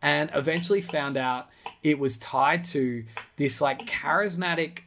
and 0.02 0.30
eventually 0.34 0.80
found 0.80 1.16
out 1.16 1.48
it 1.82 1.98
was 1.98 2.16
tied 2.18 2.64
to 2.64 3.04
this 3.36 3.60
like 3.60 3.86
charismatic 3.86 4.80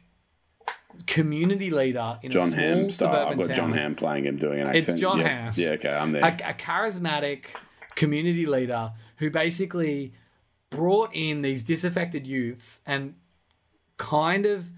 community 1.06 1.70
leader 1.70 2.18
in 2.22 2.30
a 2.30 2.34
John 2.34 2.50
small 2.50 2.60
Hamm 2.60 2.90
style. 2.90 3.12
suburban 3.12 3.32
I've 3.32 3.36
got 3.38 3.46
town. 3.46 3.56
John 3.56 3.72
Hamm 3.72 3.94
playing 3.94 4.24
him 4.24 4.36
doing 4.36 4.60
an 4.60 4.66
accent. 4.68 4.88
It's. 4.88 5.00
John 5.00 5.18
yeah. 5.20 5.28
Hamm. 5.28 5.52
Yeah, 5.56 5.68
okay, 5.70 5.90
I'm 5.90 6.10
there. 6.10 6.22
a, 6.22 6.50
a 6.50 6.54
charismatic 6.54 7.46
community 7.94 8.46
leader 8.46 8.92
who 9.16 9.30
basically 9.30 10.14
brought 10.70 11.10
in 11.12 11.42
these 11.42 11.64
disaffected 11.64 12.26
youths 12.26 12.80
and 12.86 13.14
kind 13.96 14.46
of 14.46 14.70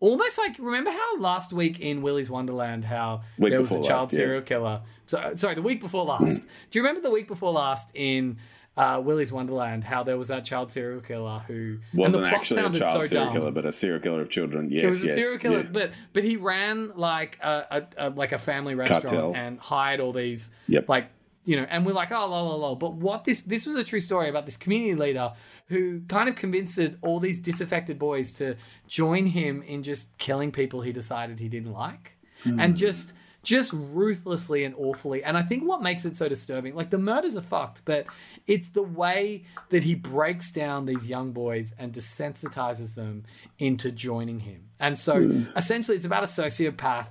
almost 0.00 0.36
like 0.36 0.58
remember 0.58 0.90
how 0.90 1.18
last 1.18 1.52
week 1.52 1.80
in 1.80 2.02
Willy's 2.02 2.28
Wonderland 2.28 2.84
how 2.84 3.22
Week 3.38 3.52
there 3.52 3.60
was 3.60 3.70
a 3.70 3.82
child 3.82 4.02
last, 4.02 4.12
yeah. 4.12 4.18
serial 4.18 4.42
killer. 4.42 4.82
So 5.06 5.32
sorry, 5.34 5.54
the 5.54 5.62
week 5.62 5.80
before 5.80 6.04
last. 6.04 6.42
Mm. 6.42 6.46
Do 6.70 6.78
you 6.78 6.82
remember 6.82 7.00
the 7.00 7.10
week 7.10 7.28
before 7.28 7.52
last 7.52 7.90
in 7.94 8.38
uh, 8.76 9.00
Willy's 9.04 9.32
Wonderland 9.32 9.84
how 9.84 10.02
there 10.02 10.18
was 10.18 10.28
that 10.28 10.44
child 10.44 10.72
serial 10.72 11.00
killer 11.00 11.42
who 11.46 11.78
Wasn't 11.94 12.14
and 12.16 12.24
the 12.24 12.28
plot 12.28 12.40
actually 12.40 12.60
a 12.60 12.70
child 12.70 12.76
so 12.92 13.04
serial 13.04 13.26
dumb. 13.26 13.34
killer, 13.34 13.50
but 13.52 13.64
a 13.66 13.72
serial 13.72 14.00
killer 14.00 14.20
of 14.20 14.30
children. 14.30 14.68
Yes, 14.70 14.82
It 14.82 14.86
was 14.86 15.02
a 15.02 15.06
yes, 15.06 15.14
serial 15.16 15.38
killer, 15.38 15.60
yeah. 15.60 15.68
but 15.72 15.90
but 16.12 16.24
he 16.24 16.36
ran 16.36 16.90
like 16.96 17.38
a, 17.42 17.86
a, 17.98 18.08
a 18.08 18.10
like 18.10 18.32
a 18.32 18.38
family 18.38 18.74
restaurant 18.74 19.04
Cartel. 19.06 19.32
and 19.36 19.58
hired 19.60 20.00
all 20.00 20.12
these 20.12 20.50
Yep. 20.68 20.88
like 20.88 21.10
you 21.46 21.56
know, 21.56 21.66
and 21.68 21.84
we're 21.84 21.92
like, 21.92 22.10
oh, 22.10 22.26
lol, 22.26 22.46
lol, 22.48 22.58
lol. 22.58 22.74
But 22.76 22.94
what 22.94 23.24
this 23.24 23.42
this 23.42 23.66
was 23.66 23.76
a 23.76 23.84
true 23.84 24.00
story 24.00 24.30
about 24.30 24.46
this 24.46 24.56
community 24.56 24.94
leader 24.94 25.34
who 25.68 26.00
kind 26.08 26.26
of 26.28 26.36
convinced 26.36 26.80
all 27.02 27.20
these 27.20 27.38
disaffected 27.38 27.98
boys 27.98 28.32
to 28.34 28.56
join 28.88 29.26
him 29.26 29.62
in 29.62 29.82
just 29.82 30.16
killing 30.16 30.50
people 30.52 30.80
he 30.80 30.90
decided 30.90 31.38
he 31.38 31.48
didn't 31.50 31.72
like, 31.72 32.16
and 32.46 32.76
just 32.76 33.12
just 33.44 33.72
ruthlessly 33.72 34.64
and 34.64 34.74
awfully. 34.76 35.22
And 35.22 35.36
I 35.36 35.42
think 35.42 35.64
what 35.64 35.82
makes 35.82 36.04
it 36.04 36.16
so 36.16 36.28
disturbing, 36.28 36.74
like 36.74 36.90
the 36.90 36.98
murders 36.98 37.36
are 37.36 37.42
fucked, 37.42 37.82
but 37.84 38.06
it's 38.46 38.68
the 38.68 38.82
way 38.82 39.44
that 39.68 39.84
he 39.84 39.94
breaks 39.94 40.50
down 40.50 40.86
these 40.86 41.08
young 41.08 41.32
boys 41.32 41.72
and 41.78 41.92
desensitizes 41.92 42.94
them 42.94 43.24
into 43.58 43.92
joining 43.92 44.40
him. 44.40 44.70
And 44.80 44.98
so 44.98 45.44
essentially, 45.56 45.96
it's 45.96 46.06
about 46.06 46.24
a 46.24 46.26
sociopath 46.26 47.08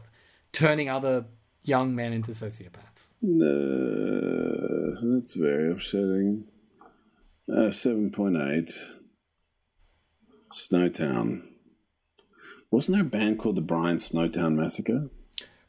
turning 0.52 0.90
other 0.90 1.26
young 1.64 1.96
men 1.96 2.14
into 2.14 2.32
sociopaths. 2.32 3.14
No, 3.22 4.92
that's 5.16 5.36
very 5.36 5.72
upsetting. 5.72 6.46
Uh, 7.50 7.70
7.8. 7.70 8.72
Snowtown. 10.52 11.42
Wasn't 12.70 12.96
there 12.96 13.06
a 13.06 13.10
band 13.10 13.40
called 13.40 13.56
the 13.56 13.62
Brian 13.62 13.98
Snowtown 13.98 14.56
Massacre? 14.56 15.10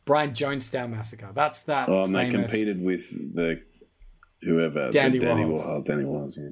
Brian 0.05 0.31
Jonestown 0.31 0.90
Massacre. 0.90 1.31
That's 1.35 1.62
that. 1.62 1.88
Oh, 1.88 2.05
and 2.05 2.14
they 2.14 2.29
competed 2.29 2.83
with 2.83 3.35
the 3.35 3.62
whoever 4.43 4.90
Dandy 4.90 5.19
the 5.19 5.27
Danny 5.27 5.45
Warhols. 5.45 5.62
Warhol. 5.62 5.85
Danny 5.85 6.05
Warhols, 6.05 6.38
yeah. 6.38 6.51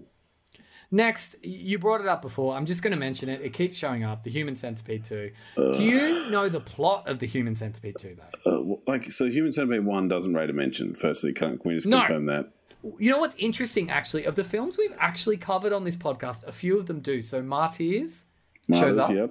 Next, 0.94 1.36
you 1.42 1.78
brought 1.78 2.02
it 2.02 2.06
up 2.06 2.20
before. 2.20 2.54
I'm 2.54 2.66
just 2.66 2.82
going 2.82 2.90
to 2.90 2.98
mention 2.98 3.30
it. 3.30 3.40
It 3.40 3.54
keeps 3.54 3.76
showing 3.78 4.04
up. 4.04 4.24
The 4.24 4.30
Human 4.30 4.56
Centipede 4.56 5.04
2. 5.04 5.30
Do 5.56 5.82
you 5.82 6.28
know 6.30 6.50
the 6.50 6.60
plot 6.60 7.08
of 7.08 7.18
the 7.18 7.26
Human 7.26 7.56
Centipede 7.56 7.96
2, 7.98 8.16
though? 8.44 8.76
Uh, 8.76 8.90
like 8.90 9.10
so, 9.10 9.24
Human 9.30 9.54
Centipede 9.54 9.86
One 9.86 10.06
doesn't 10.08 10.34
rate 10.34 10.50
a 10.50 10.52
mention. 10.52 10.94
Firstly, 10.94 11.32
can, 11.32 11.56
can 11.56 11.66
we 11.70 11.74
just 11.76 11.86
No. 11.86 12.00
confirm 12.00 12.26
that? 12.26 12.50
You 12.98 13.10
know 13.10 13.18
what's 13.20 13.36
interesting, 13.36 13.88
actually? 13.90 14.24
Of 14.26 14.36
the 14.36 14.44
films 14.44 14.76
we've 14.76 14.94
actually 14.98 15.38
covered 15.38 15.72
on 15.72 15.84
this 15.84 15.96
podcast, 15.96 16.44
a 16.46 16.52
few 16.52 16.78
of 16.78 16.86
them 16.88 17.00
do. 17.00 17.22
So 17.22 17.40
Martyrs 17.40 18.24
shows 18.70 18.98
up. 18.98 19.08
Yep. 19.10 19.30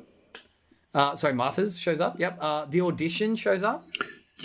Uh, 0.94 1.16
sorry, 1.16 1.34
Martyrs 1.34 1.78
shows 1.80 2.02
up. 2.02 2.20
Yep. 2.20 2.38
Uh, 2.42 2.66
the 2.66 2.82
Audition 2.82 3.36
shows 3.36 3.64
up. 3.64 3.86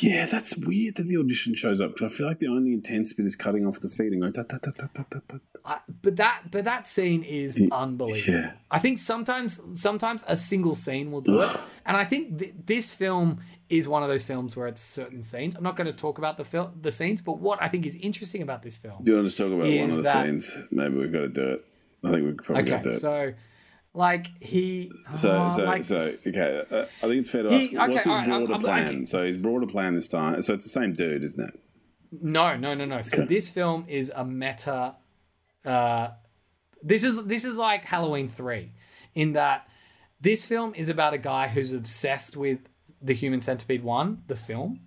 Yeah, 0.01 0.27
that's 0.27 0.55
weird 0.59 0.97
that 0.97 1.05
the 1.05 1.17
audition 1.17 1.55
shows 1.55 1.81
up 1.81 1.95
because 1.95 2.13
I 2.13 2.15
feel 2.15 2.27
like 2.27 2.39
the 2.41 2.49
only 2.49 2.73
intense 2.75 3.15
bit 3.15 3.25
is 3.25 3.35
cutting 3.35 3.67
off 3.67 3.81
the 3.81 3.89
feet 3.89 4.13
and 4.13 4.21
going. 4.21 4.33
"Ta, 4.33 4.43
ta, 4.43 4.59
ta, 4.59 4.71
ta, 4.73 4.89
ta, 4.93 5.05
ta, 5.09 5.21
ta." 5.27 5.39
I, 5.65 5.79
but 6.03 6.17
that 6.17 6.51
but 6.51 6.65
that 6.65 6.87
scene 6.87 7.23
is 7.23 7.57
unbelievable. 7.73 8.35
yeah. 8.35 8.53
I 8.71 8.79
think 8.79 8.99
sometimes 8.99 9.59
sometimes 9.73 10.23
a 10.27 10.37
single 10.37 10.75
scene 10.75 11.11
will 11.13 11.23
do 11.23 11.41
it, 11.41 11.49
and 11.87 11.97
I 11.97 12.05
think 12.05 12.39
th- 12.39 12.55
this 12.67 12.93
film 12.95 13.41
is 13.71 13.89
one 13.89 14.03
of 14.03 14.11
those 14.11 14.25
films 14.25 14.55
where 14.55 14.67
it's 14.67 14.83
certain 14.83 15.23
scenes. 15.23 15.55
I'm 15.55 15.63
not 15.63 15.77
going 15.77 15.87
to 15.87 15.95
talk 15.95 16.19
about 16.19 16.37
the 16.37 16.45
fil- 16.45 16.73
the 16.83 16.93
scenes, 16.93 17.23
but 17.23 17.39
what 17.39 17.63
I 17.63 17.69
think 17.69 17.87
is 17.87 17.97
interesting 17.97 18.43
about 18.43 18.63
this 18.63 18.77
film. 18.77 19.03
Do 19.03 19.13
you 19.13 19.19
want 19.19 19.31
to 19.31 19.37
talk 19.37 19.47
about 19.47 19.67
one 19.73 19.79
of 19.85 19.95
the 19.97 20.03
that- 20.03 20.27
scenes? 20.27 20.59
Maybe 20.71 20.97
we've 20.97 21.13
got 21.13 21.21
to 21.21 21.29
do 21.29 21.43
it. 21.53 21.65
I 22.05 22.11
think 22.11 22.25
we 22.25 22.31
could 22.35 22.45
probably 22.45 22.63
Okay, 22.65 22.71
got 22.73 22.83
to 22.83 22.91
do 22.91 22.97
it. 22.97 22.99
so 23.01 23.33
like 23.97 24.27
he 24.43 24.91
So, 25.15 25.31
uh, 25.31 25.51
so, 25.51 25.65
like, 25.65 25.83
so, 25.85 26.15
okay. 26.27 26.63
Uh, 26.71 26.85
I 27.03 27.07
think 27.09 27.15
it's 27.21 27.31
fair 27.31 27.43
to 27.45 27.51
He- 27.51 27.57
ask 27.57 27.67
okay, 27.69 27.77
what's 27.95 27.97
his 28.07 28.07
alright, 28.09 28.29
I'm- 28.29 28.45
broader 28.47 28.53
I'm- 28.55 28.63
plan. 28.63 28.89
okay. 28.97 29.05
So, 29.07 29.25
his 29.25 29.37
broader 29.37 29.67
plan 29.67 29.95
this 29.95 30.07
time. 30.09 30.41
So, 30.43 30.55
it's 30.55 30.65
the 30.65 30.71
same 30.71 30.93
dude, 30.93 31.23
isn't 31.25 31.49
it? 31.49 31.61
No, 32.23 32.57
no, 32.57 32.75
no, 32.75 32.85
no. 32.87 33.03
So 33.03 33.25
this 33.25 33.51
film 33.51 33.85
is 33.89 34.13
a 34.15 34.25
meta. 34.25 34.95
Uh, 35.65 36.09
this 36.83 37.03
is 37.03 37.25
this 37.25 37.45
is 37.45 37.57
like 37.57 37.85
Halloween 37.85 38.29
three, 38.29 38.73
in 39.15 39.33
that 39.33 39.67
this 40.21 40.47
film 40.47 40.73
is 40.77 40.89
about 40.89 41.15
a 41.15 41.19
guy 41.19 41.49
who's 41.49 41.73
obsessed 41.73 42.37
with 42.37 42.61
the 43.03 43.13
Human 43.13 43.41
Centipede 43.41 43.83
one, 43.83 44.23
the 44.29 44.37
film. 44.37 44.81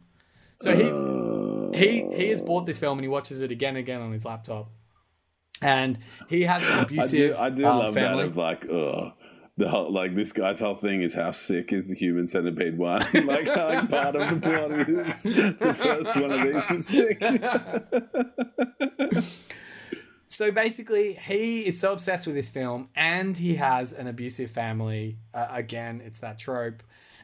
So 0.62 0.74
he's 0.76 1.80
he 1.80 2.06
he 2.16 2.30
has 2.30 2.42
bought 2.42 2.66
this 2.66 2.80
film 2.80 2.98
and 2.98 3.04
he 3.04 3.10
watches 3.10 3.42
it 3.42 3.52
again 3.52 3.70
and 3.76 3.80
again 3.80 4.02
on 4.02 4.12
his 4.14 4.24
laptop, 4.26 4.72
and 5.62 6.00
he 6.30 6.44
has 6.44 6.66
an 6.68 6.80
I 6.80 6.82
abusive 6.84 7.36
do, 7.36 7.38
I 7.38 7.50
do 7.50 7.66
um, 7.66 7.78
love 7.80 7.94
family. 7.94 8.24
that 8.24 8.30
of 8.30 8.38
like, 8.38 8.66
ugh. 8.70 9.14
The 9.58 9.68
whole, 9.68 9.92
like 9.92 10.16
this 10.16 10.32
guy's 10.32 10.62
whole 10.62 10.76
thing 10.76 11.02
is 11.02 11.14
how 11.14 11.32
sick 11.32 11.74
is 11.74 11.90
the 11.90 11.96
human 11.96 12.28
centipede 12.28 12.78
one. 12.78 13.02
like, 13.14 13.46
like 13.46 13.46
part 13.90 14.16
of 14.16 14.30
the 14.30 14.40
plot 14.40 14.72
is 14.72 15.24
the 15.24 15.74
first 15.74 16.16
one 16.16 16.32
of 16.32 16.48
these 16.48 16.70
was 16.70 16.88
sick. 16.88 17.22
So 20.32 20.52
basically, 20.52 21.16
he 21.16 21.66
is 21.66 21.80
so 21.80 21.92
obsessed 21.92 22.28
with 22.28 22.36
this 22.36 22.50
film, 22.50 22.90
and 22.96 23.36
he 23.36 23.56
has 23.56 23.94
an 23.94 24.06
abusive 24.06 24.52
family. 24.52 25.18
Uh, 25.34 25.48
again, 25.50 26.04
it's 26.06 26.20
that 26.20 26.38
trope. 26.38 26.84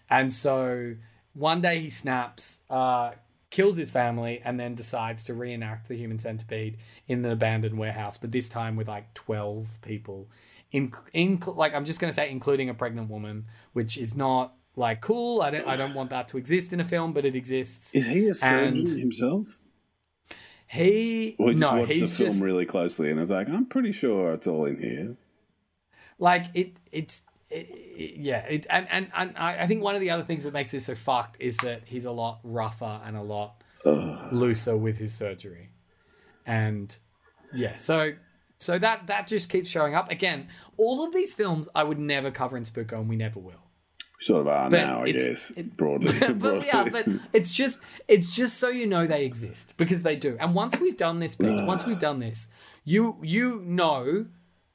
And 0.09 0.33
so 0.33 0.95
one 1.33 1.61
day 1.61 1.79
he 1.79 1.91
snaps, 1.91 2.61
uh, 2.67 3.11
kills 3.49 3.77
his 3.77 3.91
family, 3.91 4.41
and 4.43 4.59
then 4.59 4.75
decides 4.75 5.23
to 5.25 5.33
reenact 5.33 5.87
the 5.87 5.95
human 5.95 6.19
centipede 6.19 6.77
in 7.07 7.23
an 7.25 7.31
abandoned 7.31 7.77
warehouse, 7.77 8.17
but 8.17 8.31
this 8.31 8.49
time 8.49 8.75
with 8.75 8.87
like 8.87 9.13
12 9.13 9.67
people. 9.81 10.27
In, 10.71 10.91
in 11.13 11.41
like, 11.47 11.73
I'm 11.73 11.85
just 11.85 11.99
going 12.01 12.09
to 12.11 12.15
say, 12.15 12.29
including 12.29 12.69
a 12.69 12.73
pregnant 12.73 13.09
woman, 13.09 13.45
which 13.73 13.97
is 13.97 14.15
not 14.15 14.53
like 14.75 14.99
cool. 14.99 15.41
I 15.41 15.51
don't, 15.51 15.67
I 15.67 15.77
don't 15.77 15.93
want 15.93 16.09
that 16.09 16.27
to 16.29 16.37
exist 16.37 16.73
in 16.73 16.79
a 16.81 16.85
film, 16.85 17.13
but 17.13 17.23
it 17.23 17.35
exists. 17.35 17.95
Is 17.95 18.07
he 18.07 18.27
a 18.27 18.33
surgeon 18.33 18.79
And- 18.79 18.99
himself? 18.99 19.59
He, 20.67 21.35
Or 21.39 21.51
just 21.51 21.61
no, 21.61 21.75
watched 21.81 21.89
the 21.93 22.05
film 22.05 22.29
just, 22.29 22.41
really 22.43 22.65
closely 22.65 23.09
and 23.11 23.19
was 23.19 23.29
like, 23.29 23.47
I'm 23.47 23.65
pretty 23.67 23.91
sure 23.91 24.33
it's 24.33 24.47
all 24.47 24.65
in 24.65 24.79
here. 24.81 25.15
like 26.17 26.47
it 26.53 26.73
it's 26.91 27.23
it, 27.49 27.67
it- 27.69 28.19
yeah 28.19 28.39
it 28.45 28.65
and, 28.69 28.87
and 28.91 29.11
and 29.15 29.37
I 29.37 29.67
think 29.67 29.81
one 29.83 29.95
of 29.95 30.01
the 30.01 30.09
other 30.09 30.23
things 30.23 30.43
that 30.43 30.53
makes 30.53 30.71
this 30.71 30.85
so 30.85 30.95
fucked 30.95 31.37
is 31.39 31.55
that 31.57 31.83
he's 31.85 32.05
a 32.05 32.11
lot 32.11 32.39
rougher 32.43 32.99
and 33.05 33.15
a 33.15 33.21
lot 33.23 33.61
looser 34.31 34.75
with 34.75 34.97
his 34.97 35.13
surgery 35.13 35.69
and 36.45 36.97
yeah 37.53 37.75
so 37.75 38.13
so 38.59 38.77
that 38.79 39.07
that 39.07 39.27
just 39.27 39.49
keeps 39.49 39.69
showing 39.69 39.93
up 39.95 40.09
again 40.11 40.47
all 40.77 41.05
of 41.05 41.13
these 41.13 41.33
films 41.33 41.69
i 41.75 41.83
would 41.83 41.99
never 41.99 42.31
cover 42.31 42.57
in 42.57 42.63
spooko 42.63 42.93
and 42.93 43.07
we 43.09 43.15
never 43.15 43.39
will 43.39 43.61
Sort 44.21 44.41
of 44.41 44.47
are 44.47 44.69
But 44.69 44.77
now, 44.77 45.03
I 45.03 45.11
guess, 45.11 45.51
it- 45.51 45.75
broadly. 45.75 46.17
but 46.19 46.39
broadly. 46.39 46.67
yeah, 46.67 46.87
but 46.89 47.05
it's 47.33 47.51
just 47.53 47.81
it's 48.07 48.31
just 48.31 48.57
so 48.57 48.69
you 48.69 48.87
know 48.87 49.05
they 49.05 49.25
exist 49.25 49.73
because 49.75 50.03
they 50.03 50.15
do. 50.15 50.37
And 50.39 50.55
once 50.55 50.79
we've 50.79 50.95
done 50.95 51.19
this 51.19 51.35
bit, 51.35 51.65
once 51.67 51.85
we've 51.85 51.99
done 51.99 52.19
this, 52.19 52.47
you 52.85 53.17
you 53.21 53.61
know 53.65 54.25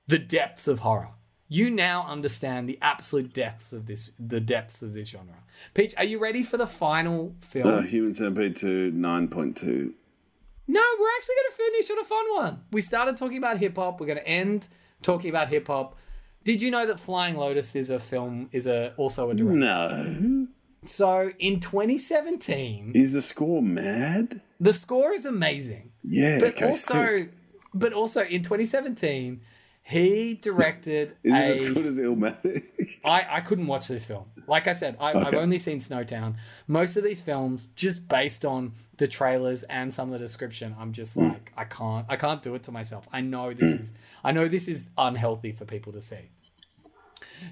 the 0.08 0.18
depths 0.18 0.68
of 0.68 0.80
horror. 0.80 1.08
You 1.52 1.68
now 1.68 2.06
understand 2.08 2.68
the 2.68 2.78
absolute 2.80 3.34
depths 3.34 3.72
of 3.72 3.86
this 3.86 4.12
the 4.18 4.38
depths 4.40 4.82
of 4.82 4.94
this 4.94 5.08
genre. 5.08 5.34
Peach, 5.74 5.94
are 5.98 6.04
you 6.04 6.18
ready 6.20 6.42
for 6.44 6.56
the 6.56 6.66
final 6.66 7.34
film? 7.40 7.66
Uh, 7.68 7.82
Human 7.82 8.14
Centipede 8.14 8.54
2, 8.56 8.92
9.2. 8.92 9.92
no, 10.68 10.80
we're 10.98 11.08
actually 11.16 11.34
going 11.34 11.50
to 11.50 11.56
finish 11.56 11.90
on 11.90 11.98
a 11.98 12.04
fun 12.04 12.24
one. 12.34 12.60
We 12.70 12.80
started 12.80 13.16
talking 13.16 13.38
about 13.38 13.58
hip 13.58 13.74
hop. 13.76 13.98
We're 14.00 14.06
going 14.06 14.18
to 14.18 14.28
end 14.28 14.68
talking 15.02 15.28
about 15.28 15.48
hip 15.48 15.66
hop. 15.66 15.96
Did 16.44 16.62
you 16.62 16.70
know 16.70 16.86
that 16.86 17.00
Flying 17.00 17.36
Lotus 17.36 17.74
is 17.74 17.90
a 17.90 17.98
film 17.98 18.48
is 18.52 18.66
a 18.68 18.94
also 18.96 19.30
a 19.30 19.34
director? 19.34 19.58
No. 19.58 20.46
So 20.86 21.30
in 21.40 21.58
2017, 21.60 22.92
Is 22.94 23.12
the 23.12 23.20
score 23.20 23.60
mad? 23.62 24.40
the 24.60 24.72
score 24.72 25.12
is 25.12 25.26
amazing. 25.26 25.90
Yeah. 26.04 26.38
But 26.38 26.50
okay, 26.50 26.68
also, 26.68 26.94
sick. 27.18 27.32
but 27.74 27.92
also 27.92 28.22
in 28.22 28.42
2017, 28.42 29.40
he 29.90 30.34
directed 30.34 31.16
Is 31.24 31.32
a. 31.32 31.36
it 31.36 31.60
as 31.60 31.70
good 31.72 31.86
as 31.86 31.98
Illmatic? 31.98 32.64
I, 33.04 33.26
I 33.30 33.40
couldn't 33.40 33.66
watch 33.66 33.88
this 33.88 34.06
film. 34.06 34.24
Like 34.46 34.66
I 34.68 34.72
said, 34.72 34.96
I, 35.00 35.12
I've 35.14 35.34
only 35.34 35.58
seen 35.58 35.78
Snowtown. 35.78 36.36
Most 36.66 36.96
of 36.96 37.04
these 37.04 37.20
films, 37.20 37.66
just 37.76 38.08
based 38.08 38.44
on 38.44 38.72
the 38.96 39.06
trailers 39.06 39.62
and 39.64 39.92
some 39.92 40.12
of 40.12 40.18
the 40.18 40.24
description, 40.24 40.74
I'm 40.78 40.92
just 40.92 41.14
Hmm. 41.14 41.28
like, 41.28 41.52
I 41.56 41.64
can't, 41.64 42.06
I 42.08 42.16
can't 42.16 42.42
do 42.42 42.54
it 42.54 42.62
to 42.64 42.72
myself. 42.72 43.06
I 43.12 43.20
know 43.20 43.52
this 43.52 43.74
is, 43.74 43.92
I 44.24 44.32
know 44.32 44.48
this 44.48 44.68
is 44.68 44.88
unhealthy 44.96 45.52
for 45.52 45.64
people 45.64 45.92
to 45.92 46.02
see. 46.02 46.30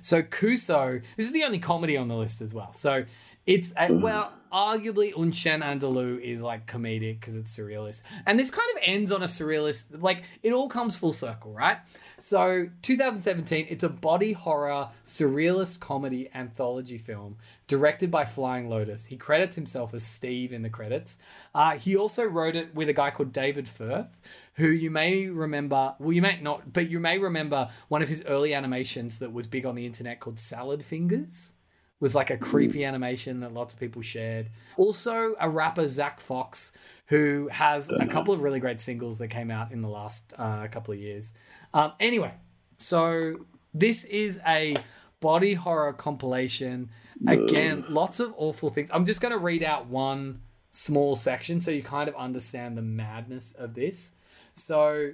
So 0.01 0.23
Kuso, 0.23 1.03
this 1.17 1.27
is 1.27 1.33
the 1.33 1.45
only 1.45 1.59
comedy 1.59 1.97
on 1.97 2.09
the 2.09 2.17
list 2.17 2.41
as 2.43 2.53
well. 2.53 2.73
So 2.73 3.05
it's 3.49 3.73
a, 3.79 3.91
well, 3.91 4.31
arguably 4.53 5.19
Un 5.19 5.33
Chien 5.33 5.61
Andalou 5.63 6.21
is 6.21 6.43
like 6.43 6.67
comedic 6.67 7.19
because 7.19 7.35
it's 7.35 7.57
surrealist, 7.57 8.03
and 8.27 8.39
this 8.39 8.51
kind 8.51 8.69
of 8.77 8.83
ends 8.85 9.11
on 9.11 9.23
a 9.23 9.27
surrealist. 9.27 10.03
Like 10.03 10.25
it 10.43 10.53
all 10.53 10.69
comes 10.69 10.99
full 10.99 11.15
circle, 11.15 11.55
right? 11.55 11.79
So 12.21 12.69
2017, 12.83 13.69
it's 13.71 13.85
a 13.85 13.89
body 13.89 14.33
horror 14.33 14.89
surrealist 15.07 15.81
comedy 15.81 16.29
anthology 16.35 16.99
film 16.99 17.37
directed 17.69 18.11
by 18.11 18.27
Flying 18.27 18.69
Lotus. 18.69 19.07
He 19.07 19.17
credits 19.17 19.57
himself 19.57 19.95
as 19.95 20.03
Steve 20.03 20.53
in 20.53 20.61
the 20.61 20.69
credits. 20.69 21.19
Uh, 21.55 21.79
he 21.79 21.97
also 21.97 22.25
wrote 22.25 22.55
it 22.55 22.75
with 22.75 22.91
a 22.91 22.93
guy 22.93 23.11
called 23.11 23.33
David 23.33 23.67
Firth, 23.67 24.19
who 24.57 24.69
you 24.69 24.91
may 24.91 25.29
remember. 25.29 25.95
Well, 25.99 26.13
you 26.13 26.21
may 26.21 26.39
not, 26.43 26.71
but 26.71 26.91
you 26.91 27.01
may 27.01 27.19
remember 27.19 27.71
one 27.89 28.03
of 28.03 28.11
his 28.11 28.23
early 28.27 28.53
animations 28.53 29.21
that 29.21 29.33
was 29.33 29.47
big 29.47 29.65
on 29.65 29.75
the 29.75 29.87
internet 29.87 30.21
called 30.21 30.39
Salad 30.39 30.85
Fingers. 30.85 31.55
Was 32.01 32.15
like 32.15 32.31
a 32.31 32.37
creepy 32.37 32.85
animation 32.85 33.41
that 33.41 33.53
lots 33.53 33.75
of 33.75 33.81
people 33.81 34.03
shared. 34.03 34.51
Also, 34.77 35.35
a 35.41 35.51
rapper 35.51 35.87
Zach 35.87 36.21
Fox, 36.21 36.73
who 37.07 37.49
has 37.51 37.91
a 37.91 38.07
couple 38.07 38.33
of 38.33 38.41
really 38.41 38.61
great 38.61 38.79
singles 38.79 39.19
that 39.19 39.29
came 39.29 39.51
out 39.51 39.73
in 39.73 39.83
the 39.83 39.89
last 39.89 40.33
uh, 40.39 40.69
couple 40.69 40.95
of 40.95 41.01
years. 41.01 41.35
Um, 41.75 41.93
anyway, 41.99 42.35
so 42.77 43.47
this 43.75 44.05
is 44.05 44.41
a 44.47 44.77
body 45.21 45.55
horror 45.55 45.93
compilation. 45.93 46.91
Again, 47.27 47.85
lots 47.89 48.21
of 48.21 48.33
awful 48.37 48.69
things. 48.69 48.91
I'm 48.93 49.05
just 49.05 49.21
going 49.21 49.33
to 49.33 49.39
read 49.39 49.65
out 49.65 49.87
one 49.87 50.43
small 50.71 51.17
section 51.17 51.61
so 51.61 51.71
you 51.71 51.83
kind 51.83 52.09
of 52.09 52.15
understand 52.15 52.77
the 52.77 52.83
madness 52.83 53.53
of 53.53 53.75
this. 53.75 54.15
So, 54.55 55.13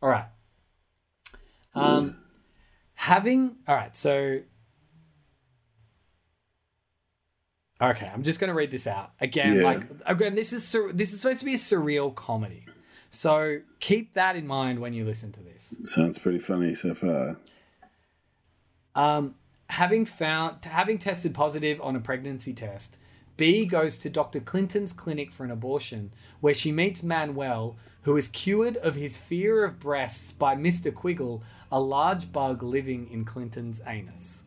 all 0.00 0.08
right. 0.08 0.26
Um, 1.74 2.18
having 2.94 3.56
all 3.66 3.74
right. 3.74 3.96
So, 3.96 4.40
okay, 7.80 8.10
I'm 8.12 8.22
just 8.22 8.40
going 8.40 8.48
to 8.48 8.54
read 8.54 8.70
this 8.70 8.86
out 8.86 9.12
again. 9.20 9.56
Yeah. 9.56 9.64
Like 9.64 9.86
again, 10.06 10.34
this 10.34 10.52
is 10.52 10.66
sur- 10.66 10.92
this 10.92 11.12
is 11.12 11.20
supposed 11.20 11.40
to 11.40 11.44
be 11.44 11.54
a 11.54 11.58
surreal 11.58 12.14
comedy. 12.14 12.64
So 13.10 13.60
keep 13.78 14.14
that 14.14 14.34
in 14.34 14.46
mind 14.46 14.80
when 14.80 14.92
you 14.92 15.04
listen 15.04 15.30
to 15.32 15.40
this. 15.40 15.76
Sounds 15.84 16.18
pretty 16.18 16.40
funny 16.40 16.74
so 16.74 16.94
far. 16.94 17.36
Um, 18.94 19.36
having 19.68 20.04
found 20.04 20.64
having 20.64 20.98
tested 20.98 21.34
positive 21.34 21.80
on 21.80 21.96
a 21.96 22.00
pregnancy 22.00 22.52
test, 22.52 22.98
B 23.36 23.66
goes 23.66 23.98
to 23.98 24.10
Dr. 24.10 24.40
Clinton's 24.40 24.92
clinic 24.92 25.32
for 25.32 25.44
an 25.44 25.50
abortion, 25.50 26.12
where 26.40 26.54
she 26.54 26.72
meets 26.72 27.02
Manuel, 27.02 27.76
who 28.02 28.16
is 28.16 28.28
cured 28.28 28.76
of 28.76 28.94
his 28.94 29.16
fear 29.16 29.64
of 29.64 29.80
breasts 29.80 30.32
by 30.32 30.54
Mr. 30.54 30.92
Quiggle, 30.92 31.42
a 31.72 31.80
large 31.80 32.32
bug 32.32 32.62
living 32.62 33.08
in 33.10 33.24
Clinton's 33.24 33.80
anus. 33.86 34.44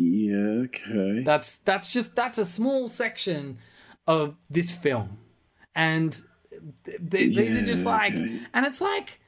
Yeah, 0.00 0.64
okay. 0.66 1.24
That's 1.24 1.58
that's 1.58 1.92
just 1.92 2.14
that's 2.14 2.38
a 2.38 2.46
small 2.46 2.88
section 2.88 3.58
of 4.06 4.36
this 4.48 4.70
film, 4.70 5.18
and 5.74 6.12
th- 6.84 6.98
th- 7.10 7.36
these 7.36 7.56
are 7.56 7.62
just 7.62 7.84
like, 7.84 8.14
okay. 8.14 8.40
and 8.54 8.64
it's 8.64 8.80
like, 8.80 9.18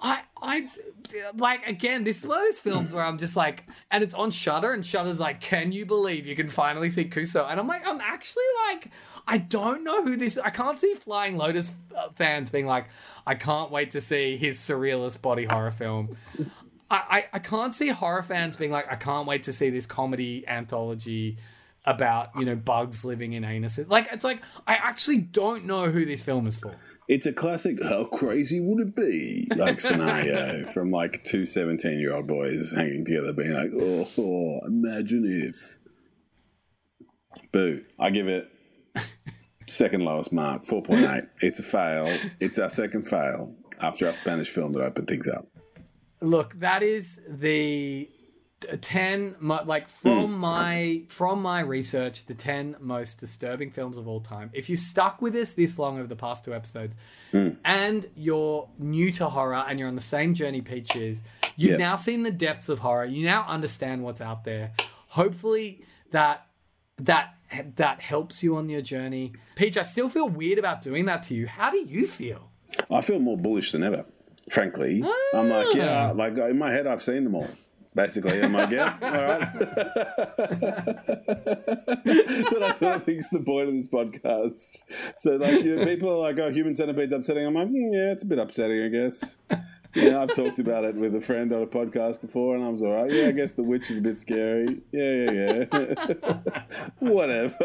I 0.00 0.22
I 0.40 0.70
like 1.36 1.66
again. 1.66 2.04
This 2.04 2.20
is 2.20 2.26
one 2.26 2.38
of 2.38 2.44
those 2.46 2.58
films 2.58 2.94
where 2.94 3.04
I'm 3.04 3.18
just 3.18 3.36
like, 3.36 3.64
and 3.90 4.02
it's 4.02 4.14
on 4.14 4.30
Shutter, 4.30 4.72
and 4.72 4.82
Shutter's 4.82 5.20
like, 5.20 5.42
can 5.42 5.72
you 5.72 5.84
believe 5.84 6.26
you 6.26 6.34
can 6.34 6.48
finally 6.48 6.88
see 6.88 7.04
Kuso? 7.04 7.46
And 7.50 7.60
I'm 7.60 7.66
like, 7.66 7.86
I'm 7.86 8.00
actually 8.00 8.44
like. 8.68 8.90
I 9.30 9.36
don't 9.36 9.84
know 9.84 10.02
who 10.02 10.16
this. 10.16 10.38
I 10.38 10.48
can't 10.48 10.80
see 10.80 10.94
Flying 10.94 11.36
Lotus 11.36 11.74
uh, 11.94 12.08
fans 12.16 12.48
being 12.48 12.64
like, 12.64 12.86
I 13.26 13.34
can't 13.34 13.70
wait 13.70 13.90
to 13.90 14.00
see 14.00 14.38
his 14.38 14.58
surrealist 14.58 15.20
body 15.20 15.44
horror 15.44 15.70
film. 15.70 16.16
I, 16.90 17.26
I, 17.32 17.38
can't 17.38 17.74
see 17.74 17.88
horror 17.88 18.22
fans 18.22 18.56
being 18.56 18.70
like, 18.70 18.90
I 18.90 18.96
can't 18.96 19.26
wait 19.26 19.42
to 19.44 19.52
see 19.52 19.68
this 19.68 19.84
comedy 19.84 20.44
anthology 20.48 21.36
about, 21.84 22.30
you 22.38 22.46
know, 22.46 22.56
bugs 22.56 23.04
living 23.04 23.34
in 23.34 23.42
anuses. 23.42 23.90
Like, 23.90 24.08
it's 24.10 24.24
like, 24.24 24.42
I 24.66 24.74
actually 24.74 25.18
don't 25.18 25.66
know 25.66 25.90
who 25.90 26.06
this 26.06 26.22
film 26.22 26.46
is 26.46 26.56
for. 26.56 26.72
It's 27.06 27.26
a 27.26 27.32
classic, 27.32 27.82
how 27.82 28.04
crazy 28.04 28.60
would 28.60 28.80
it 28.80 28.96
be? 28.96 29.46
Like 29.54 29.80
scenario 29.80 30.66
from 30.72 30.90
like 30.90 31.24
two 31.24 31.44
17 31.44 31.98
year 31.98 32.14
old 32.14 32.26
boys 32.26 32.72
hanging 32.74 33.04
together, 33.04 33.32
being 33.32 33.52
like, 33.52 33.70
oh, 33.78 34.08
oh, 34.18 34.66
imagine 34.66 35.24
if. 35.26 35.78
Boo. 37.52 37.84
I 37.98 38.10
give 38.10 38.28
it 38.28 38.50
second 39.66 40.04
lowest 40.04 40.32
mark, 40.32 40.64
4.8. 40.64 41.28
It's 41.40 41.60
a 41.60 41.62
fail. 41.62 42.18
It's 42.40 42.58
our 42.58 42.68
second 42.68 43.08
fail 43.08 43.54
after 43.80 44.06
our 44.06 44.12
Spanish 44.12 44.48
film 44.48 44.72
that 44.72 44.82
opened 44.82 45.08
things 45.08 45.28
up. 45.28 45.46
Look, 46.20 46.58
that 46.60 46.82
is 46.82 47.20
the 47.28 48.08
10 48.80 49.36
like 49.40 49.88
from 49.88 50.32
hmm. 50.32 50.38
my 50.40 51.02
from 51.08 51.40
my 51.40 51.60
research 51.60 52.26
the 52.26 52.34
10 52.34 52.76
most 52.80 53.20
disturbing 53.20 53.70
films 53.70 53.98
of 53.98 54.08
all 54.08 54.20
time. 54.20 54.50
If 54.52 54.68
you 54.68 54.76
stuck 54.76 55.22
with 55.22 55.34
us 55.36 55.52
this 55.52 55.78
long 55.78 55.98
over 55.98 56.08
the 56.08 56.16
past 56.16 56.44
two 56.44 56.54
episodes 56.54 56.96
hmm. 57.30 57.50
and 57.64 58.08
you're 58.16 58.68
new 58.78 59.12
to 59.12 59.28
horror 59.28 59.64
and 59.68 59.78
you're 59.78 59.88
on 59.88 59.94
the 59.94 60.00
same 60.00 60.34
journey 60.34 60.60
peach 60.60 60.96
is 60.96 61.22
you've 61.56 61.72
Yeah. 61.72 61.76
now 61.88 61.94
seen 61.94 62.24
the 62.24 62.32
depths 62.32 62.68
of 62.68 62.80
horror. 62.80 63.04
You 63.04 63.24
now 63.24 63.44
understand 63.46 64.02
what's 64.02 64.20
out 64.20 64.44
there. 64.44 64.72
Hopefully 65.08 65.84
that 66.10 66.46
that 66.98 67.34
that 67.76 68.00
helps 68.00 68.42
you 68.42 68.56
on 68.56 68.68
your 68.68 68.82
journey. 68.82 69.32
Peach 69.54 69.78
i 69.78 69.82
still 69.82 70.08
feel 70.08 70.28
weird 70.28 70.58
about 70.58 70.82
doing 70.82 71.06
that 71.06 71.22
to 71.24 71.34
you. 71.34 71.46
How 71.46 71.70
do 71.70 71.78
you 71.78 72.06
feel? 72.06 72.50
I 72.90 73.00
feel 73.02 73.18
more 73.18 73.36
bullish 73.38 73.72
than 73.72 73.82
ever, 73.82 74.04
frankly. 74.50 75.02
I'm 75.34 75.48
like, 75.48 75.74
yeah, 75.74 76.08
Ah. 76.08 76.12
like 76.12 76.36
in 76.36 76.58
my 76.58 76.72
head, 76.72 76.86
I've 76.86 77.02
seen 77.02 77.24
them 77.24 77.34
all. 77.34 77.48
Basically, 77.94 78.40
I'm 78.42 78.52
like, 78.52 78.70
yeah, 78.70 78.96
all 79.02 79.10
right. 79.10 79.48
but 81.38 82.62
I 82.62 82.72
sort 82.72 82.96
of 82.96 83.04
think 83.04 83.18
it's 83.18 83.30
the 83.30 83.40
point 83.44 83.68
of 83.68 83.74
this 83.74 83.88
podcast. 83.88 84.84
So, 85.18 85.36
like, 85.36 85.62
you 85.64 85.76
know, 85.76 85.84
people 85.84 86.10
are 86.10 86.18
like, 86.18 86.38
oh, 86.38 86.50
human 86.50 86.76
centipede's 86.76 87.12
upsetting. 87.12 87.46
I'm 87.46 87.54
like, 87.54 87.68
mm, 87.68 87.90
yeah, 87.92 88.12
it's 88.12 88.22
a 88.22 88.26
bit 88.26 88.38
upsetting, 88.38 88.82
I 88.84 88.88
guess. 88.88 89.38
Yeah, 89.94 90.22
I've 90.22 90.34
talked 90.34 90.58
about 90.58 90.84
it 90.84 90.94
with 90.94 91.14
a 91.16 91.20
friend 91.20 91.50
on 91.52 91.62
a 91.62 91.66
podcast 91.66 92.20
before, 92.20 92.54
and 92.54 92.62
I 92.64 92.68
was 92.68 92.82
all 92.82 92.92
right. 92.92 93.10
Yeah, 93.10 93.28
I 93.28 93.30
guess 93.32 93.54
the 93.54 93.62
witch 93.64 93.90
is 93.90 93.98
a 93.98 94.02
bit 94.02 94.18
scary. 94.20 94.80
Yeah, 94.92 95.30
yeah, 95.32 95.64
yeah. 95.72 96.62
Whatever. 97.00 97.58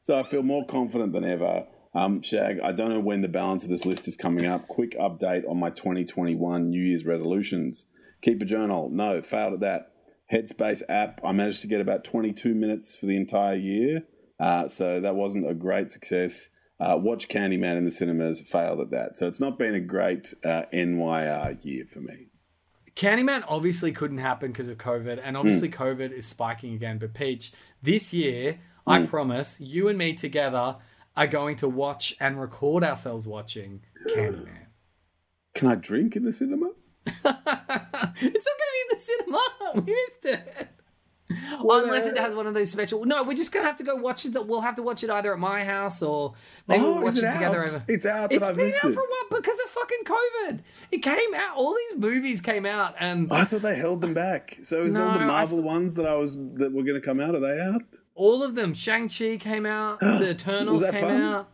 so 0.00 0.18
I 0.18 0.24
feel 0.24 0.42
more 0.42 0.66
confident 0.66 1.12
than 1.12 1.24
ever. 1.24 1.64
Um, 1.94 2.22
Shag, 2.22 2.58
I 2.60 2.72
don't 2.72 2.90
know 2.90 3.00
when 3.00 3.20
the 3.20 3.28
balance 3.28 3.64
of 3.64 3.70
this 3.70 3.86
list 3.86 4.08
is 4.08 4.16
coming 4.16 4.46
up. 4.46 4.66
Quick 4.66 4.98
update 4.98 5.48
on 5.48 5.58
my 5.58 5.70
2021 5.70 6.70
New 6.70 6.82
Year's 6.82 7.04
resolutions. 7.04 7.86
Keep 8.22 8.42
a 8.42 8.44
journal. 8.44 8.90
No, 8.90 9.22
failed 9.22 9.54
at 9.54 9.60
that. 9.60 9.92
Headspace 10.32 10.82
app. 10.88 11.20
I 11.24 11.32
managed 11.32 11.60
to 11.60 11.68
get 11.68 11.80
about 11.80 12.02
22 12.02 12.54
minutes 12.54 12.96
for 12.96 13.06
the 13.06 13.16
entire 13.16 13.54
year. 13.54 14.02
Uh, 14.40 14.66
so 14.66 15.00
that 15.00 15.14
wasn't 15.14 15.48
a 15.48 15.54
great 15.54 15.92
success. 15.92 16.48
Uh, 16.80 16.96
watch 16.98 17.28
Candyman 17.28 17.76
in 17.76 17.84
the 17.84 17.90
cinemas. 17.90 18.40
Failed 18.40 18.80
at 18.80 18.90
that. 18.90 19.16
So 19.16 19.28
it's 19.28 19.40
not 19.40 19.58
been 19.58 19.74
a 19.74 19.80
great 19.80 20.34
uh, 20.44 20.62
NYR 20.72 21.64
year 21.64 21.84
for 21.84 22.00
me. 22.00 22.30
Candyman 22.96 23.44
obviously 23.48 23.92
couldn't 23.92 24.18
happen 24.18 24.52
because 24.52 24.68
of 24.68 24.78
COVID, 24.78 25.20
and 25.22 25.36
obviously 25.36 25.68
COVID 25.68 26.12
is 26.12 26.26
spiking 26.26 26.74
again. 26.74 26.98
But 26.98 27.12
Peach, 27.12 27.52
this 27.82 28.14
year, 28.14 28.60
I 28.86 29.04
promise 29.04 29.58
you 29.60 29.88
and 29.88 29.98
me 29.98 30.14
together 30.14 30.76
are 31.16 31.26
going 31.26 31.56
to 31.56 31.68
watch 31.68 32.14
and 32.20 32.40
record 32.40 32.82
ourselves 32.84 33.26
watching 33.26 33.82
Candyman. 34.08 34.66
Can 35.54 35.68
I 35.68 35.76
drink 35.76 36.16
in 36.16 36.24
the 36.24 36.32
cinema? 36.32 36.70
it's 37.06 37.22
not 37.24 37.44
going 37.44 37.62
to 38.22 38.72
be 38.72 38.80
in 38.82 38.90
the 38.90 38.98
cinema. 39.00 39.38
We 39.74 39.92
missed 39.92 40.26
it. 40.26 40.68
Unless 41.58 42.06
it 42.06 42.18
has 42.18 42.34
one 42.34 42.46
of 42.46 42.52
those 42.54 42.70
special. 42.70 43.04
No, 43.04 43.22
we're 43.22 43.34
just 43.34 43.50
gonna 43.52 43.64
have 43.66 43.76
to 43.76 43.82
go 43.84 43.96
watch 43.96 44.26
it. 44.26 44.36
We'll 44.46 44.60
have 44.60 44.74
to 44.76 44.82
watch 44.82 45.02
it 45.02 45.10
either 45.10 45.32
at 45.32 45.38
my 45.38 45.64
house 45.64 46.02
or 46.02 46.34
maybe 46.68 46.82
Oh, 46.84 46.94
we'll 46.96 47.04
watch 47.04 47.16
it, 47.16 47.24
it 47.24 47.32
together 47.32 47.64
over. 47.64 47.82
It's 47.88 48.04
out, 48.04 48.30
It's 48.30 48.46
I've 48.46 48.54
been 48.56 48.66
out 48.66 48.74
it. 48.74 48.80
for 48.82 48.88
a 48.90 48.92
while 48.94 49.40
because 49.40 49.58
of 49.60 49.70
fucking 49.70 49.98
COVID. 50.04 50.60
It 50.92 50.98
came 50.98 51.34
out. 51.34 51.56
All 51.56 51.74
these 51.74 51.98
movies 51.98 52.40
came 52.42 52.66
out, 52.66 52.94
and 53.00 53.32
I 53.32 53.44
thought 53.44 53.62
they 53.62 53.74
held 53.76 54.02
them 54.02 54.12
back. 54.14 54.58
So 54.62 54.82
is 54.82 54.94
all 54.96 55.14
the 55.14 55.20
No, 55.20 55.26
Marvel 55.26 55.62
ones 55.62 55.94
that 55.94 56.06
I 56.06 56.14
was 56.14 56.36
that 56.36 56.72
were 56.72 56.82
going 56.82 57.00
to 57.00 57.06
come 57.06 57.20
out? 57.20 57.34
Are 57.34 57.40
they 57.40 57.58
out? 57.60 57.82
all 58.14 58.42
of 58.44 58.54
them. 58.54 58.74
Shang 58.74 59.08
Chi 59.08 59.36
came 59.38 59.66
out. 59.66 60.00
the 60.00 60.30
Eternals 60.30 60.84
came 60.84 61.00
fun? 61.00 61.20
out. 61.20 61.48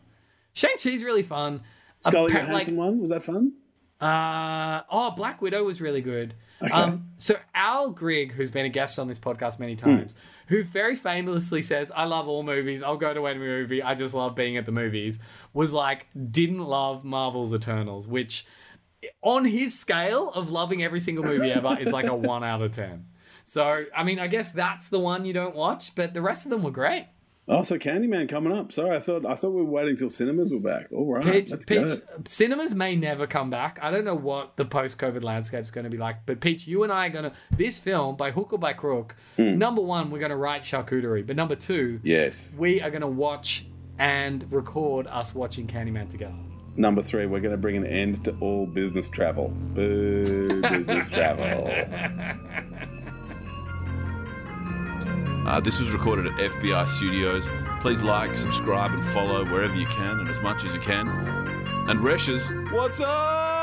Shang 0.53 0.75
Chi's 0.79 1.03
really 1.05 1.23
fun. 1.23 1.63
Scarlett 2.01 2.33
Johansson 2.33 2.77
one 2.77 2.99
was 3.01 3.11
that 3.11 3.23
fun? 3.25 3.53
Uh, 4.01 4.83
oh, 4.91 5.11
Black 5.13 5.41
Widow 5.43 5.65
was 5.65 5.81
really 5.81 6.01
good. 6.01 6.35
Um, 6.73 7.11
so 7.17 7.37
Al 7.55 7.91
Grigg, 7.91 8.33
who's 8.33 8.51
been 8.51 8.67
a 8.67 8.71
guest 8.71 8.99
on 8.99 9.09
this 9.09 9.19
podcast 9.19 9.59
many 9.59 9.77
times, 9.77 10.15
who 10.49 10.63
very 10.63 10.97
famously 10.97 11.63
says, 11.63 11.91
"I 11.95 12.05
love 12.05 12.29
all 12.29 12.43
movies. 12.43 12.83
I'll 12.83 12.97
go 12.97 13.15
to 13.15 13.27
any 13.27 13.39
movie. 13.39 13.83
I 13.83 13.95
just 13.95 14.15
love 14.15 14.35
being 14.35 14.57
at 14.57 14.67
the 14.67 14.73
movies." 14.73 15.19
Was 15.53 15.73
like 15.73 16.07
didn't 16.31 16.65
love 16.65 17.05
Marvel's 17.05 17.55
Eternals, 17.55 18.07
which 18.07 18.47
on 19.23 19.45
his 19.45 19.79
scale 19.79 20.31
of 20.31 20.51
loving 20.51 20.83
every 20.83 21.01
single 21.01 21.25
movie 21.25 21.51
ever 21.51 21.79
is 21.81 21.93
like 21.93 22.07
a 22.07 22.15
one 22.15 22.45
out 22.45 22.63
of 22.63 22.73
ten. 22.73 23.07
So 23.45 23.85
I 23.97 24.05
mean, 24.05 24.19
I 24.19 24.27
guess 24.27 24.51
that's 24.51 24.89
the 24.89 24.99
one 24.99 25.25
you 25.25 25.33
don't 25.33 25.57
watch, 25.57 25.95
but 25.95 26.15
the 26.15 26.23
rest 26.23 26.47
of 26.47 26.51
them 26.51 26.63
were 26.63 26.71
great. 26.71 27.07
Oh, 27.53 27.63
so 27.63 27.79
Candyman 27.79 28.29
coming 28.29 28.53
up. 28.53 28.71
Sorry, 28.71 28.97
I 28.97 29.01
thought 29.01 29.27
I 29.27 29.35
thought 29.35 29.51
we 29.51 29.63
were 29.63 29.71
waiting 29.71 29.97
till 29.97 30.09
cinemas 30.09 30.53
were 30.53 30.61
back. 30.61 30.87
All 30.93 31.13
right, 31.13 31.25
Peach, 31.25 31.51
let's 31.51 31.67
Peach, 31.67 31.79
go. 31.89 31.99
cinemas 32.29 32.75
may 32.75 32.95
never 32.95 33.27
come 33.27 33.51
back. 33.51 33.79
I 33.83 33.91
don't 33.91 34.05
know 34.05 34.15
what 34.15 34.57
the 34.57 34.65
post-COVID 34.65 35.25
landscape 35.25 35.61
is 35.63 35.71
going 35.73 35.85
to 35.85 35.91
be 35.91 35.97
like, 35.99 36.25
but 36.27 36.41
Peach, 36.41 36.67
you 36.69 36.85
and 36.85 36.93
I 36.93 37.07
are 37.07 37.11
going 37.11 37.25
to 37.25 37.33
this 37.51 37.79
film 37.79 38.17
by 38.17 38.31
hook 38.31 38.53
or 38.53 38.59
by 38.59 38.73
crook. 38.73 39.17
Hmm. 39.37 39.59
Number 39.59 39.83
one, 39.83 40.11
we're 40.11 40.21
going 40.21 40.31
to 40.31 40.37
write 40.37 40.63
charcuterie, 40.63 41.27
but 41.27 41.35
number 41.35 41.57
two, 41.57 41.99
Yes. 42.05 42.55
we 42.57 42.81
are 42.81 42.91
going 42.91 43.01
to 43.03 43.09
watch 43.09 43.67
and 43.99 44.51
record 44.53 45.07
us 45.09 45.35
watching 45.35 45.67
Candyman 45.67 46.09
together. 46.09 46.35
Number 46.77 47.03
three, 47.03 47.27
we're 47.27 47.41
going 47.41 47.55
to 47.55 47.61
bring 47.61 47.77
an 47.77 47.85
end 47.85 48.25
to 48.27 48.37
all 48.41 48.65
business 48.67 49.09
travel. 49.09 49.49
Boo, 49.75 50.63
business 50.63 51.09
travel. 51.17 51.67
Uh, 55.47 55.59
this 55.59 55.81
was 55.81 55.91
recorded 55.91 56.27
at 56.27 56.33
FBI 56.35 56.89
Studios. 56.89 57.49
Please 57.81 58.03
like, 58.03 58.37
subscribe, 58.37 58.93
and 58.93 59.05
follow 59.07 59.45
wherever 59.45 59.75
you 59.75 59.87
can 59.87 60.21
and 60.21 60.29
as 60.29 60.41
much 60.41 60.65
as 60.65 60.75
you 60.75 60.81
can. 60.81 61.09
And 61.89 62.01
Resh's, 62.01 62.49
what's 62.73 63.01
up? 63.01 63.60